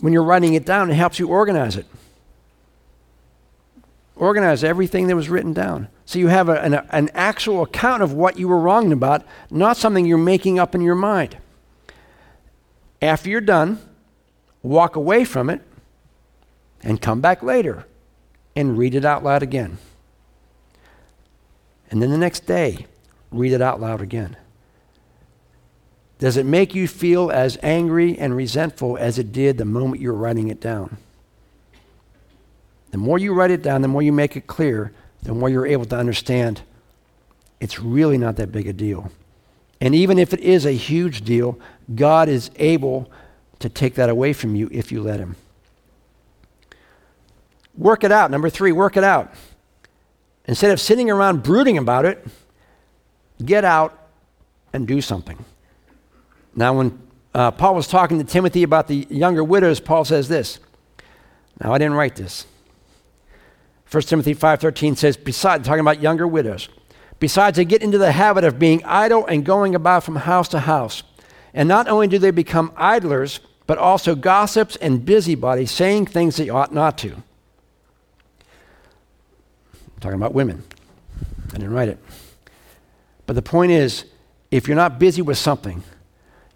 [0.00, 1.86] when you're writing it down, it helps you organize it.
[4.16, 5.88] Organize everything that was written down.
[6.04, 9.76] So you have a, an, an actual account of what you were wrong about, not
[9.76, 11.38] something you're making up in your mind.
[13.00, 13.78] After you're done,
[14.62, 15.62] walk away from it
[16.82, 17.86] and come back later
[18.56, 19.78] and read it out loud again.
[21.90, 22.86] And then the next day,
[23.30, 24.36] read it out loud again.
[26.18, 30.12] Does it make you feel as angry and resentful as it did the moment you
[30.12, 30.96] were writing it down?
[32.92, 34.92] The more you write it down, the more you make it clear,
[35.24, 36.62] the more you're able to understand
[37.60, 39.10] it's really not that big a deal.
[39.80, 41.58] And even if it is a huge deal,
[41.94, 43.10] God is able
[43.58, 45.36] to take that away from you if you let Him.
[47.76, 48.30] Work it out.
[48.30, 49.32] Number three, work it out.
[50.46, 52.24] Instead of sitting around brooding about it,
[53.44, 53.98] get out
[54.72, 55.44] and do something.
[56.54, 57.02] Now, when
[57.34, 60.58] uh, Paul was talking to Timothy about the younger widows, Paul says this.
[61.60, 62.46] Now, I didn't write this.
[63.90, 66.68] 1 Timothy 5.13 says, besides, talking about younger widows,
[67.18, 70.60] besides they get into the habit of being idle and going about from house to
[70.60, 71.02] house.
[71.52, 76.48] And not only do they become idlers, but also gossips and busybodies, saying things they
[76.48, 77.22] ought not to
[80.04, 80.62] talking about women.
[81.48, 81.98] I didn't write it.
[83.26, 84.04] But the point is,
[84.50, 85.82] if you're not busy with something,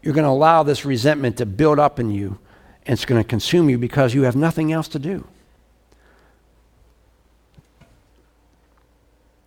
[0.03, 2.39] you're going to allow this resentment to build up in you,
[2.85, 5.27] and it's going to consume you because you have nothing else to do.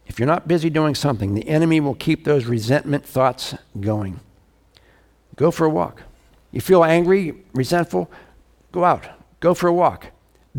[0.08, 4.20] If you're not busy doing something, the enemy will keep those resentment thoughts going.
[5.36, 6.02] Go for a walk.
[6.52, 8.12] You feel angry, resentful,
[8.72, 9.08] go out.
[9.40, 10.08] Go for a walk.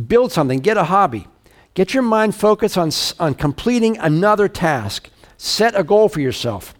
[0.06, 1.26] Build something, get a hobby.
[1.74, 5.08] Get your mind focused on, on completing another task.
[5.36, 6.74] Set a goal for yourself.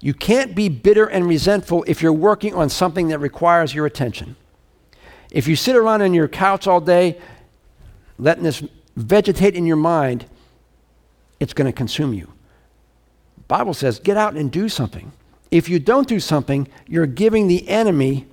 [0.00, 4.36] You can't be bitter and resentful if you're working on something that requires your attention.
[5.30, 7.18] If you sit around on your couch all day,
[8.18, 8.62] letting this
[8.96, 10.26] vegetate in your mind,
[11.38, 12.26] it's going to consume you.
[13.36, 15.12] The Bible says, get out and do something.
[15.50, 18.26] If you don't do something, you're giving the enemy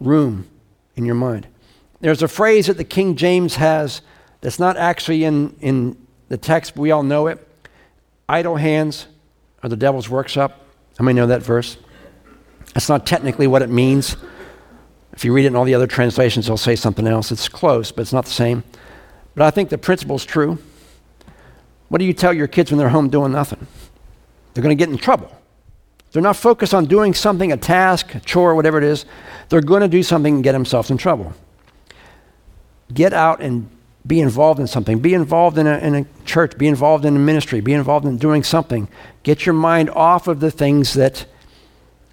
[0.00, 0.48] room
[0.94, 1.46] in your mind.
[2.00, 4.02] There's a phrase that the King James has
[4.40, 5.96] that's not actually in, in
[6.28, 7.46] the text, we all know it.
[8.28, 9.06] Idle hands
[9.62, 10.60] are the devil's workshop.
[10.98, 11.76] How many know that verse?
[12.74, 14.16] That's not technically what it means.
[15.12, 17.32] If you read it in all the other translations, they'll say something else.
[17.32, 18.64] It's close, but it's not the same.
[19.34, 20.58] But I think the principle's true.
[21.88, 23.66] What do you tell your kids when they're home doing nothing?
[24.52, 25.30] They're going to get in trouble.
[26.12, 29.04] They're not focused on doing something, a task, a chore, whatever it is.
[29.48, 31.32] They're going to do something and get themselves in trouble.
[32.92, 33.68] Get out and
[34.06, 35.00] be involved in something.
[35.00, 36.56] Be involved in a, in a church.
[36.58, 37.60] Be involved in a ministry.
[37.60, 38.88] Be involved in doing something.
[39.22, 41.26] Get your mind off of the things that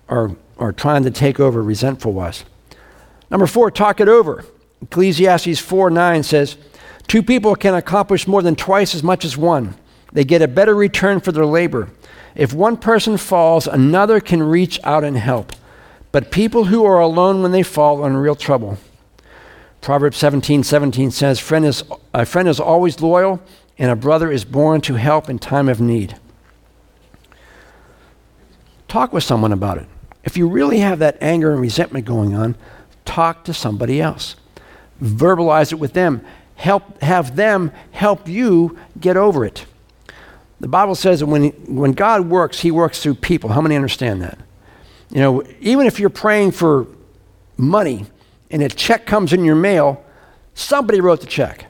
[0.09, 2.45] are, are trying to take over resentful wise.
[3.29, 4.45] Number four, talk it over.
[4.81, 6.57] Ecclesiastes 4 9 says,
[7.07, 9.75] Two people can accomplish more than twice as much as one.
[10.13, 11.89] They get a better return for their labor.
[12.35, 15.51] If one person falls, another can reach out and help.
[16.11, 18.77] But people who are alone when they fall are in real trouble.
[19.83, 23.41] Proverbs 17 17 says, friend is, A friend is always loyal,
[23.77, 26.17] and a brother is born to help in time of need.
[28.87, 29.87] Talk with someone about it.
[30.23, 32.55] If you really have that anger and resentment going on,
[33.03, 34.37] talk to somebody else.
[35.01, 36.25] Verbalize it with them.
[36.55, 39.65] Help have them help you get over it.
[40.61, 43.49] The Bible says that when, when God works, he works through people.
[43.49, 44.39] How many understand that?
[45.09, 46.87] You know, even if you're praying for
[47.57, 48.05] money
[48.53, 50.05] and a check comes in your mail,
[50.53, 51.65] somebody wrote the check.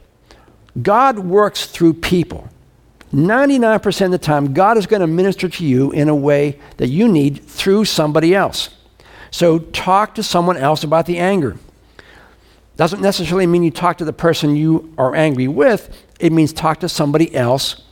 [0.80, 2.48] God works through people.
[3.12, 6.88] 99% of the time, God is going to minister to you in a way that
[6.88, 8.68] you need through somebody else.
[9.30, 11.56] So talk to someone else about the anger.
[12.76, 16.80] Doesn't necessarily mean you talk to the person you are angry with, it means talk
[16.80, 17.82] to somebody else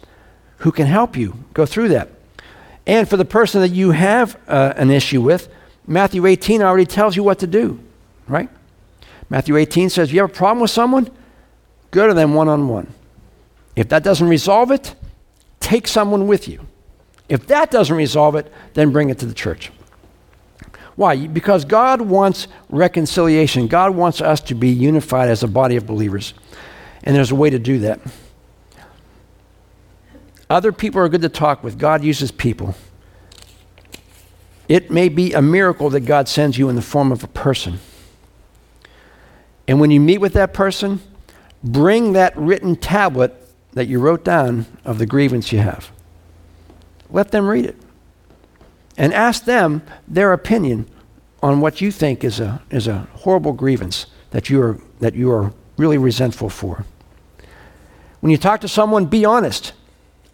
[0.58, 2.10] who can help you go through that.
[2.86, 5.48] And for the person that you have uh, an issue with,
[5.86, 7.80] Matthew 18 already tells you what to do,
[8.28, 8.50] right?
[9.32, 11.10] Matthew 18 says, if You have a problem with someone?
[11.90, 12.92] Go to them one on one.
[13.74, 14.94] If that doesn't resolve it,
[15.58, 16.66] take someone with you.
[17.30, 19.72] If that doesn't resolve it, then bring it to the church.
[20.96, 21.26] Why?
[21.26, 23.68] Because God wants reconciliation.
[23.68, 26.34] God wants us to be unified as a body of believers.
[27.02, 28.00] And there's a way to do that.
[30.50, 31.78] Other people are good to talk with.
[31.78, 32.74] God uses people.
[34.68, 37.80] It may be a miracle that God sends you in the form of a person.
[39.68, 41.00] And when you meet with that person,
[41.62, 43.34] bring that written tablet
[43.72, 45.90] that you wrote down of the grievance you have.
[47.10, 47.76] Let them read it.
[48.96, 50.88] And ask them their opinion
[51.42, 55.30] on what you think is a, is a horrible grievance that you, are, that you
[55.30, 56.84] are really resentful for.
[58.20, 59.72] When you talk to someone, be honest.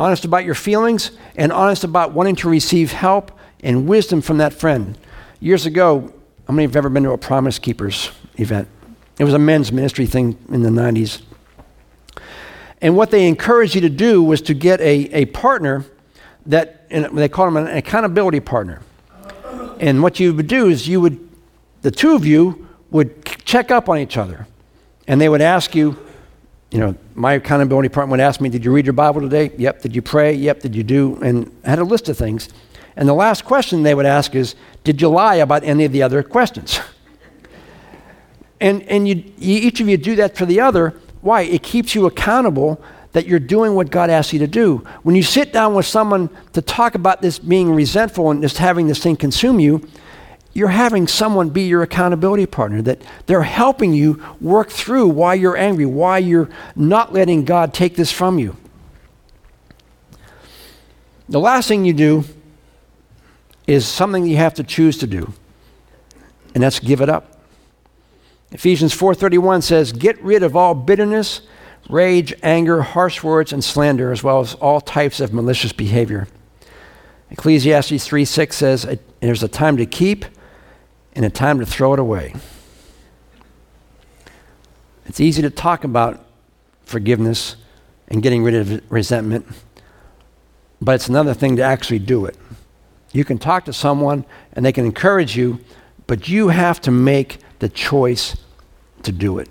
[0.01, 4.53] Honest about your feelings and honest about wanting to receive help and wisdom from that
[4.53, 4.97] friend.
[5.41, 6.13] Years ago,
[6.47, 8.69] how many have ever been to a Promise Keepers event?
[9.19, 11.23] It was a men's ministry thing in the 90s.
[12.81, 15.85] And what they encouraged you to do was to get a, a partner
[16.47, 18.81] that, they called them an accountability partner.
[19.81, 21.29] And what you would do is you would,
[21.83, 24.47] the two of you would check up on each other.
[25.07, 25.97] And they would ask you,
[26.71, 29.51] you know, my accountability partner would ask me, Did you read your Bible today?
[29.57, 29.83] Yep.
[29.83, 30.35] Did you pray?
[30.35, 30.61] Yep.
[30.61, 31.19] Did you do?
[31.23, 32.49] And I had a list of things.
[32.97, 34.55] And the last question they would ask is,
[34.85, 36.81] Did you lie about any of the other questions?
[38.61, 41.43] and and you, each of you do that for the other, why?
[41.43, 42.83] It keeps you accountable
[43.13, 44.79] that you're doing what God asks you to do.
[45.03, 48.87] When you sit down with someone to talk about this being resentful and just having
[48.87, 49.89] this thing consume you,
[50.53, 55.57] you're having someone be your accountability partner, that they're helping you work through why you're
[55.57, 58.57] angry, why you're not letting God take this from you.
[61.29, 62.25] The last thing you do
[63.67, 65.33] is something you have to choose to do,
[66.55, 67.38] and that's give it up.
[68.51, 71.43] Ephesians 4:31 says, "Get rid of all bitterness,
[71.91, 76.29] rage, anger, harsh words, and slander, as well as all types of malicious behavior."
[77.31, 78.87] Ecclesiastes 3:6 says,
[79.21, 80.25] "There's a time to keep
[81.15, 82.35] and a time to throw it away."
[85.07, 86.25] It's easy to talk about
[86.85, 87.57] forgiveness
[88.09, 89.47] and getting rid of resentment,
[90.81, 92.37] but it's another thing to actually do it.
[93.13, 94.25] You can talk to someone
[94.55, 95.61] and they can encourage you,
[96.07, 98.37] but you have to make the choice
[99.03, 99.49] to do it.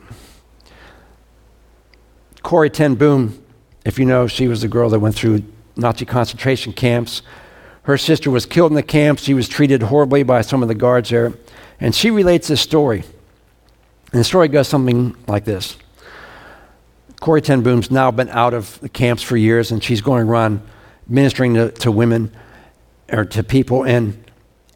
[2.43, 3.43] Corrie ten Boom,
[3.85, 5.43] if you know, she was the girl that went through
[5.75, 7.21] Nazi concentration camps.
[7.83, 9.23] Her sister was killed in the camps.
[9.23, 11.33] She was treated horribly by some of the guards there.
[11.79, 13.03] And she relates this story.
[14.11, 15.77] And the story goes something like this
[17.19, 20.61] Corrie ten Boom's now been out of the camps for years, and she's going around
[21.07, 22.31] ministering to, to women
[23.11, 23.83] or to people.
[23.83, 24.23] And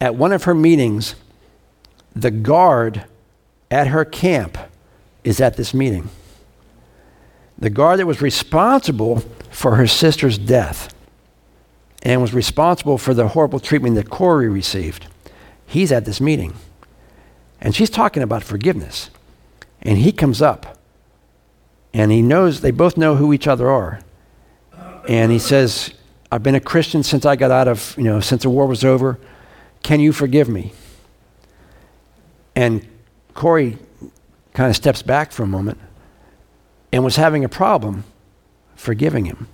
[0.00, 1.14] at one of her meetings,
[2.14, 3.04] the guard
[3.72, 4.58] at her camp
[5.24, 6.10] is at this meeting.
[7.58, 9.20] The guard that was responsible
[9.50, 10.94] for her sister's death
[12.02, 15.06] and was responsible for the horrible treatment that Corrie received,
[15.64, 16.52] he's at this meeting.
[17.62, 19.08] And she's talking about forgiveness.
[19.80, 20.78] And he comes up
[21.94, 24.00] and he knows, they both know who each other are.
[25.08, 25.94] And he says,
[26.30, 28.84] I've been a Christian since I got out of, you know, since the war was
[28.84, 29.18] over.
[29.82, 30.72] Can you forgive me?
[32.54, 32.86] And
[33.34, 33.78] Corrie
[34.54, 35.78] kind of steps back for a moment
[36.92, 38.04] and was having a problem
[38.76, 39.48] forgiving him.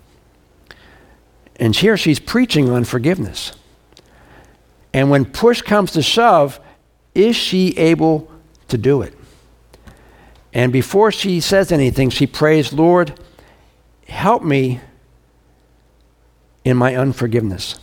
[1.57, 3.53] And here she's preaching on forgiveness.
[4.93, 6.61] And when push comes to shove,
[7.15, 8.31] is she able
[8.69, 9.15] to do it?
[10.53, 13.19] And before she says anything, she prays, Lord,
[14.09, 14.81] help me
[16.65, 17.79] in my unforgiveness.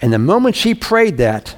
[0.00, 1.56] And the moment she prayed that,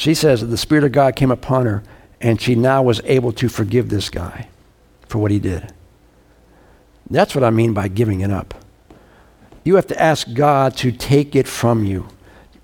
[0.00, 1.82] she says that the Spirit of God came upon her
[2.22, 4.48] and she now was able to forgive this guy
[5.06, 5.74] for what he did.
[7.10, 8.54] That's what I mean by giving it up.
[9.62, 12.08] You have to ask God to take it from you.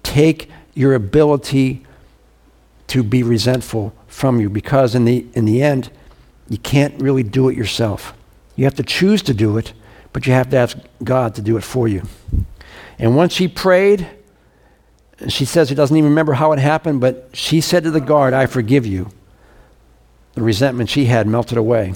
[0.03, 1.84] take your ability
[2.87, 5.91] to be resentful from you because in the, in the end,
[6.49, 8.14] you can't really do it yourself.
[8.55, 9.74] You have to choose to do it,
[10.14, 12.01] but you have to ask God to do it for you.
[12.99, 14.09] And once she prayed,
[15.28, 18.34] she says she doesn't even remember how it happened, but she said to the guard,
[18.34, 19.10] I forgive you.
[20.34, 21.94] The resentment she had melted away.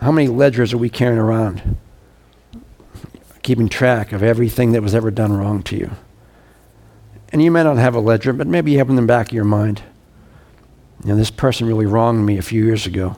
[0.00, 1.76] How many ledgers are we carrying around?
[3.42, 5.90] Keeping track of everything that was ever done wrong to you.
[7.32, 9.34] And you may not have a ledger, but maybe you have in the back of
[9.34, 9.82] your mind.
[11.04, 13.16] You know, this person really wronged me a few years ago.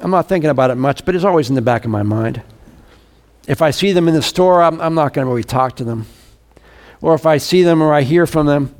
[0.00, 2.42] I'm not thinking about it much, but it's always in the back of my mind.
[3.46, 5.84] If I see them in the store, I'm, I'm not going to really talk to
[5.84, 6.06] them.
[7.00, 8.74] Or if I see them or I hear from them,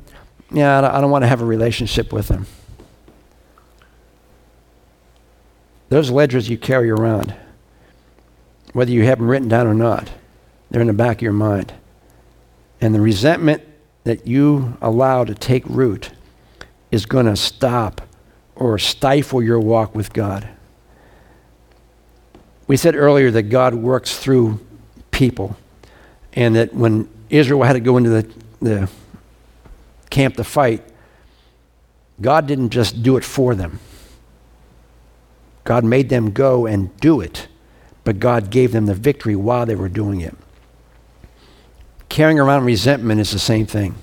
[0.51, 2.47] yeah, I don't want to have a relationship with them.
[5.91, 7.35] Those ledgers you carry around,
[8.73, 10.11] whether you have them written down or not,
[10.71, 11.73] they're in the back of your mind.
[12.81, 13.63] And the resentment
[14.05, 16.11] that you allow to take root
[16.91, 18.01] is going to stop
[18.57, 20.49] or stifle your walk with God.
[22.67, 24.61] We said earlier that God works through
[25.11, 25.57] people,
[26.33, 28.91] and that when Israel had to go into the, the
[30.11, 30.83] camp to fight,
[32.21, 33.81] God didn't just do it for them.
[35.65, 37.49] God made them go and do it,
[38.05, 40.37] but God gave them the victory while they were doing it.
[42.09, 43.95] Carrying around resentment is the same thing.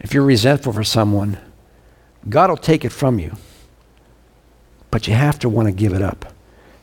[0.00, 1.38] If you're resentful for someone,
[2.28, 3.36] God will take it from you.
[4.90, 6.32] But you have to want to give it up.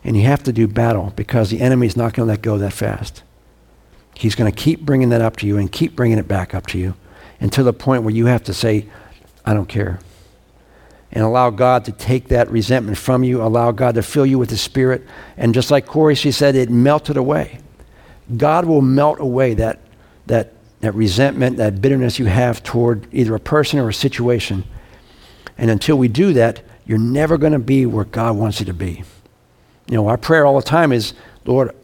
[0.03, 2.57] And you have to do battle because the enemy is not going to let go
[2.57, 3.23] that fast.
[4.15, 6.67] He's going to keep bringing that up to you and keep bringing it back up
[6.67, 6.95] to you
[7.39, 8.85] until the point where you have to say,
[9.45, 9.99] I don't care.
[11.11, 14.49] And allow God to take that resentment from you, allow God to fill you with
[14.49, 15.05] the Spirit.
[15.37, 17.59] And just like Corrie, she said, it melted away.
[18.35, 19.79] God will melt away that,
[20.27, 24.65] that, that resentment, that bitterness you have toward either a person or a situation.
[25.57, 28.73] And until we do that, you're never going to be where God wants you to
[28.73, 29.03] be.
[29.89, 31.13] You know, our prayer all the time is,
[31.45, 31.75] Lord,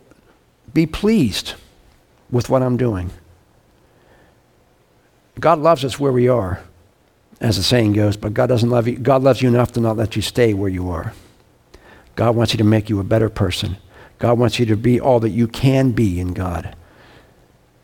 [0.74, 1.56] be pleased
[2.30, 3.10] with what I'm doing.
[5.40, 6.62] God loves us where we are,
[7.42, 8.98] as the saying goes, but God doesn't love you.
[8.98, 11.14] God loves you enough to not let you stay where you are.
[12.16, 13.78] God wants you to make you a better person.
[14.20, 16.76] God wants you to be all that you can be in God.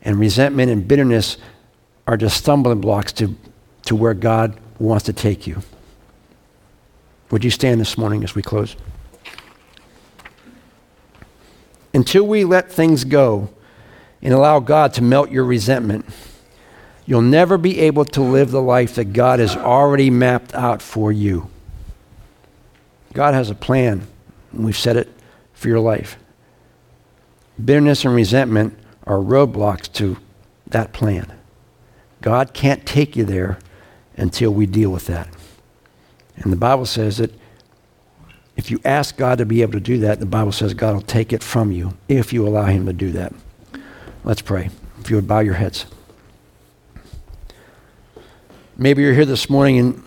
[0.02, 1.36] And resentment and bitterness
[2.06, 3.36] are just stumbling blocks to,
[3.86, 5.62] to where God wants to take you.
[7.30, 8.76] Would you stand this morning as we close?
[11.94, 13.50] Until we let things go
[14.22, 16.06] and allow God to melt your resentment,
[17.04, 21.12] you'll never be able to live the life that God has already mapped out for
[21.12, 21.50] you.
[23.12, 24.06] God has a plan,
[24.52, 25.10] and we've said it
[25.52, 26.16] for your life.
[27.62, 30.16] Bitterness and resentment are roadblocks to
[30.66, 31.30] that plan.
[32.22, 33.58] God can't take you there
[34.16, 35.28] until we deal with that.
[36.36, 37.32] And the Bible says that
[38.56, 41.02] if you ask God to be able to do that, the Bible says God will
[41.02, 43.32] take it from you if you allow Him to do that.
[44.24, 44.70] Let's pray.
[45.00, 45.86] If you would bow your heads.
[48.76, 50.02] Maybe you're here this morning and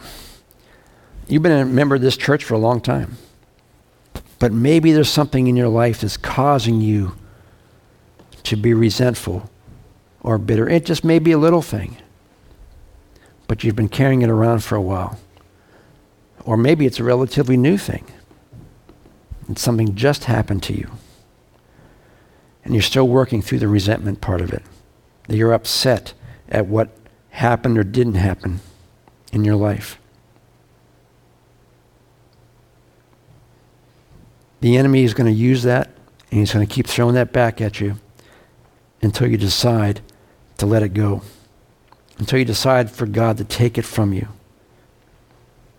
[1.27, 3.17] you've been a member of this church for a long time.
[4.39, 7.15] But maybe there's something in your life that's causing you
[8.43, 9.49] to be resentful
[10.21, 10.69] or bitter.
[10.69, 11.97] It just may be a little thing,
[13.47, 15.19] but you've been carrying it around for a while.
[16.43, 18.05] Or maybe it's a relatively new thing
[19.47, 20.89] and something just happened to you.
[22.63, 24.63] And you're still working through the resentment part of it.
[25.27, 26.13] That you're upset
[26.49, 26.89] at what
[27.29, 28.59] happened or didn't happen
[29.31, 29.99] in your life.
[34.61, 35.91] The enemy is going to use that
[36.31, 37.97] and he's going to keep throwing that back at you
[39.01, 40.01] until you decide
[40.57, 41.21] to let it go.
[42.17, 44.27] Until you decide for God to take it from you.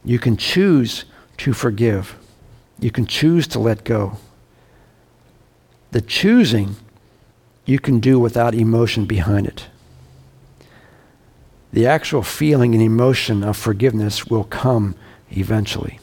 [0.04, 1.04] You can choose
[1.38, 2.16] to forgive.
[2.78, 4.18] You can choose to let go.
[5.92, 6.76] The choosing
[7.64, 9.66] you can do without emotion behind it.
[11.72, 14.94] The actual feeling and emotion of forgiveness will come
[15.30, 15.98] eventually.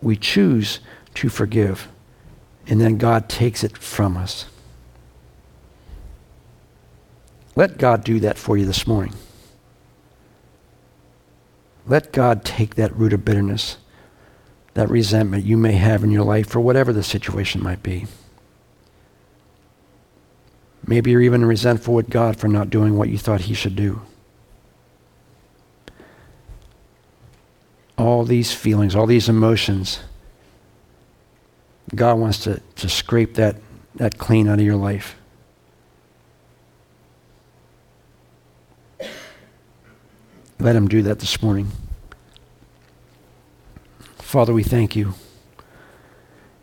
[0.00, 0.80] We choose
[1.14, 1.88] to forgive,
[2.66, 4.46] and then God takes it from us.
[7.54, 9.14] Let God do that for you this morning.
[11.86, 13.78] Let God take that root of bitterness
[14.76, 18.06] that resentment you may have in your life for whatever the situation might be.
[20.86, 24.02] Maybe you're even resentful with God for not doing what you thought He should do.
[27.96, 30.00] All these feelings, all these emotions,
[31.94, 33.56] God wants to, to scrape that,
[33.94, 35.16] that clean out of your life.
[40.60, 41.72] Let Him do that this morning.
[44.26, 45.14] Father, we thank you.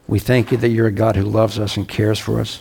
[0.06, 2.60] We thank you that you're a God who loves us and cares for us.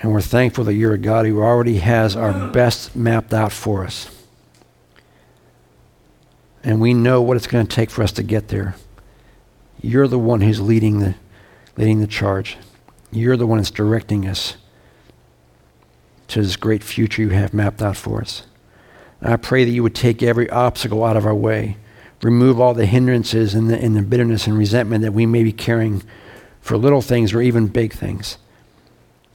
[0.00, 3.84] And we're thankful that you're a God who already has our best mapped out for
[3.84, 4.08] us.
[6.62, 8.76] And we know what it's going to take for us to get there.
[9.82, 11.16] You're the one who's leading the,
[11.76, 12.56] leading the charge.
[13.10, 14.56] You're the one that's directing us
[16.28, 18.44] to this great future you have mapped out for us.
[19.20, 21.78] And I pray that you would take every obstacle out of our way,
[22.22, 25.52] remove all the hindrances and the, and the bitterness and resentment that we may be
[25.52, 26.02] carrying
[26.60, 28.36] for little things or even big things.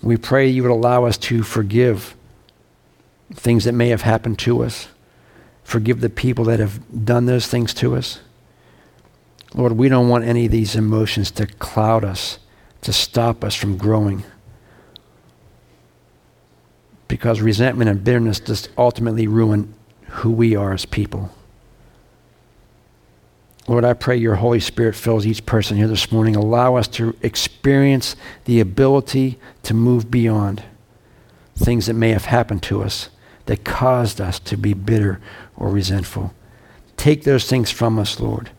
[0.01, 2.15] We pray you would allow us to forgive
[3.33, 4.88] things that may have happened to us,
[5.63, 8.19] forgive the people that have done those things to us.
[9.55, 12.39] Lord, we don't want any of these emotions to cloud us,
[12.81, 14.23] to stop us from growing.
[17.07, 19.73] Because resentment and bitterness just ultimately ruin
[20.07, 21.34] who we are as people.
[23.68, 26.36] Lord, I pray your Holy Spirit fills each person here this morning.
[26.36, 30.63] Allow us to experience the ability to move beyond
[31.55, 33.09] things that may have happened to us
[33.47, 35.20] that caused us to be bitter
[35.55, 36.34] or resentful.
[36.95, 38.51] Take those things from us, Lord.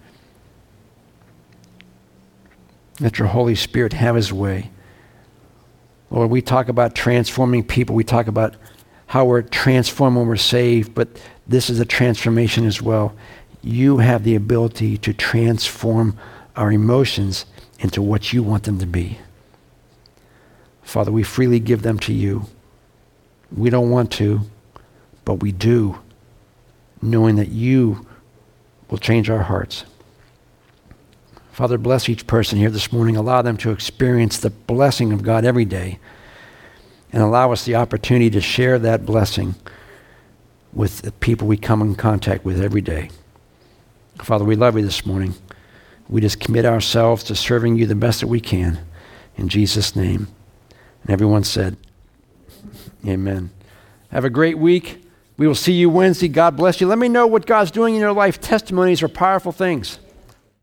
[2.98, 4.70] Let your Holy Spirit have his way.
[6.10, 7.94] Lord, we talk about transforming people.
[7.94, 8.56] We talk about
[9.06, 11.08] how we're transformed when we're saved, but
[11.46, 13.14] this is a transformation as well
[13.66, 16.16] you have the ability to transform
[16.54, 17.46] our emotions
[17.80, 19.18] into what you want them to be.
[20.82, 22.46] Father, we freely give them to you.
[23.54, 24.42] We don't want to,
[25.24, 25.98] but we do,
[27.02, 28.06] knowing that you
[28.88, 29.84] will change our hearts.
[31.50, 33.16] Father, bless each person here this morning.
[33.16, 35.98] Allow them to experience the blessing of God every day
[37.12, 39.54] and allow us the opportunity to share that blessing
[40.72, 43.10] with the people we come in contact with every day.
[44.22, 45.34] Father, we love you this morning.
[46.08, 48.78] We just commit ourselves to serving you the best that we can.
[49.36, 50.28] In Jesus' name.
[51.02, 51.76] And everyone said,
[53.06, 53.50] Amen.
[54.10, 55.02] Have a great week.
[55.36, 56.28] We will see you Wednesday.
[56.28, 56.86] God bless you.
[56.86, 58.40] Let me know what God's doing in your life.
[58.40, 59.98] Testimonies are powerful things.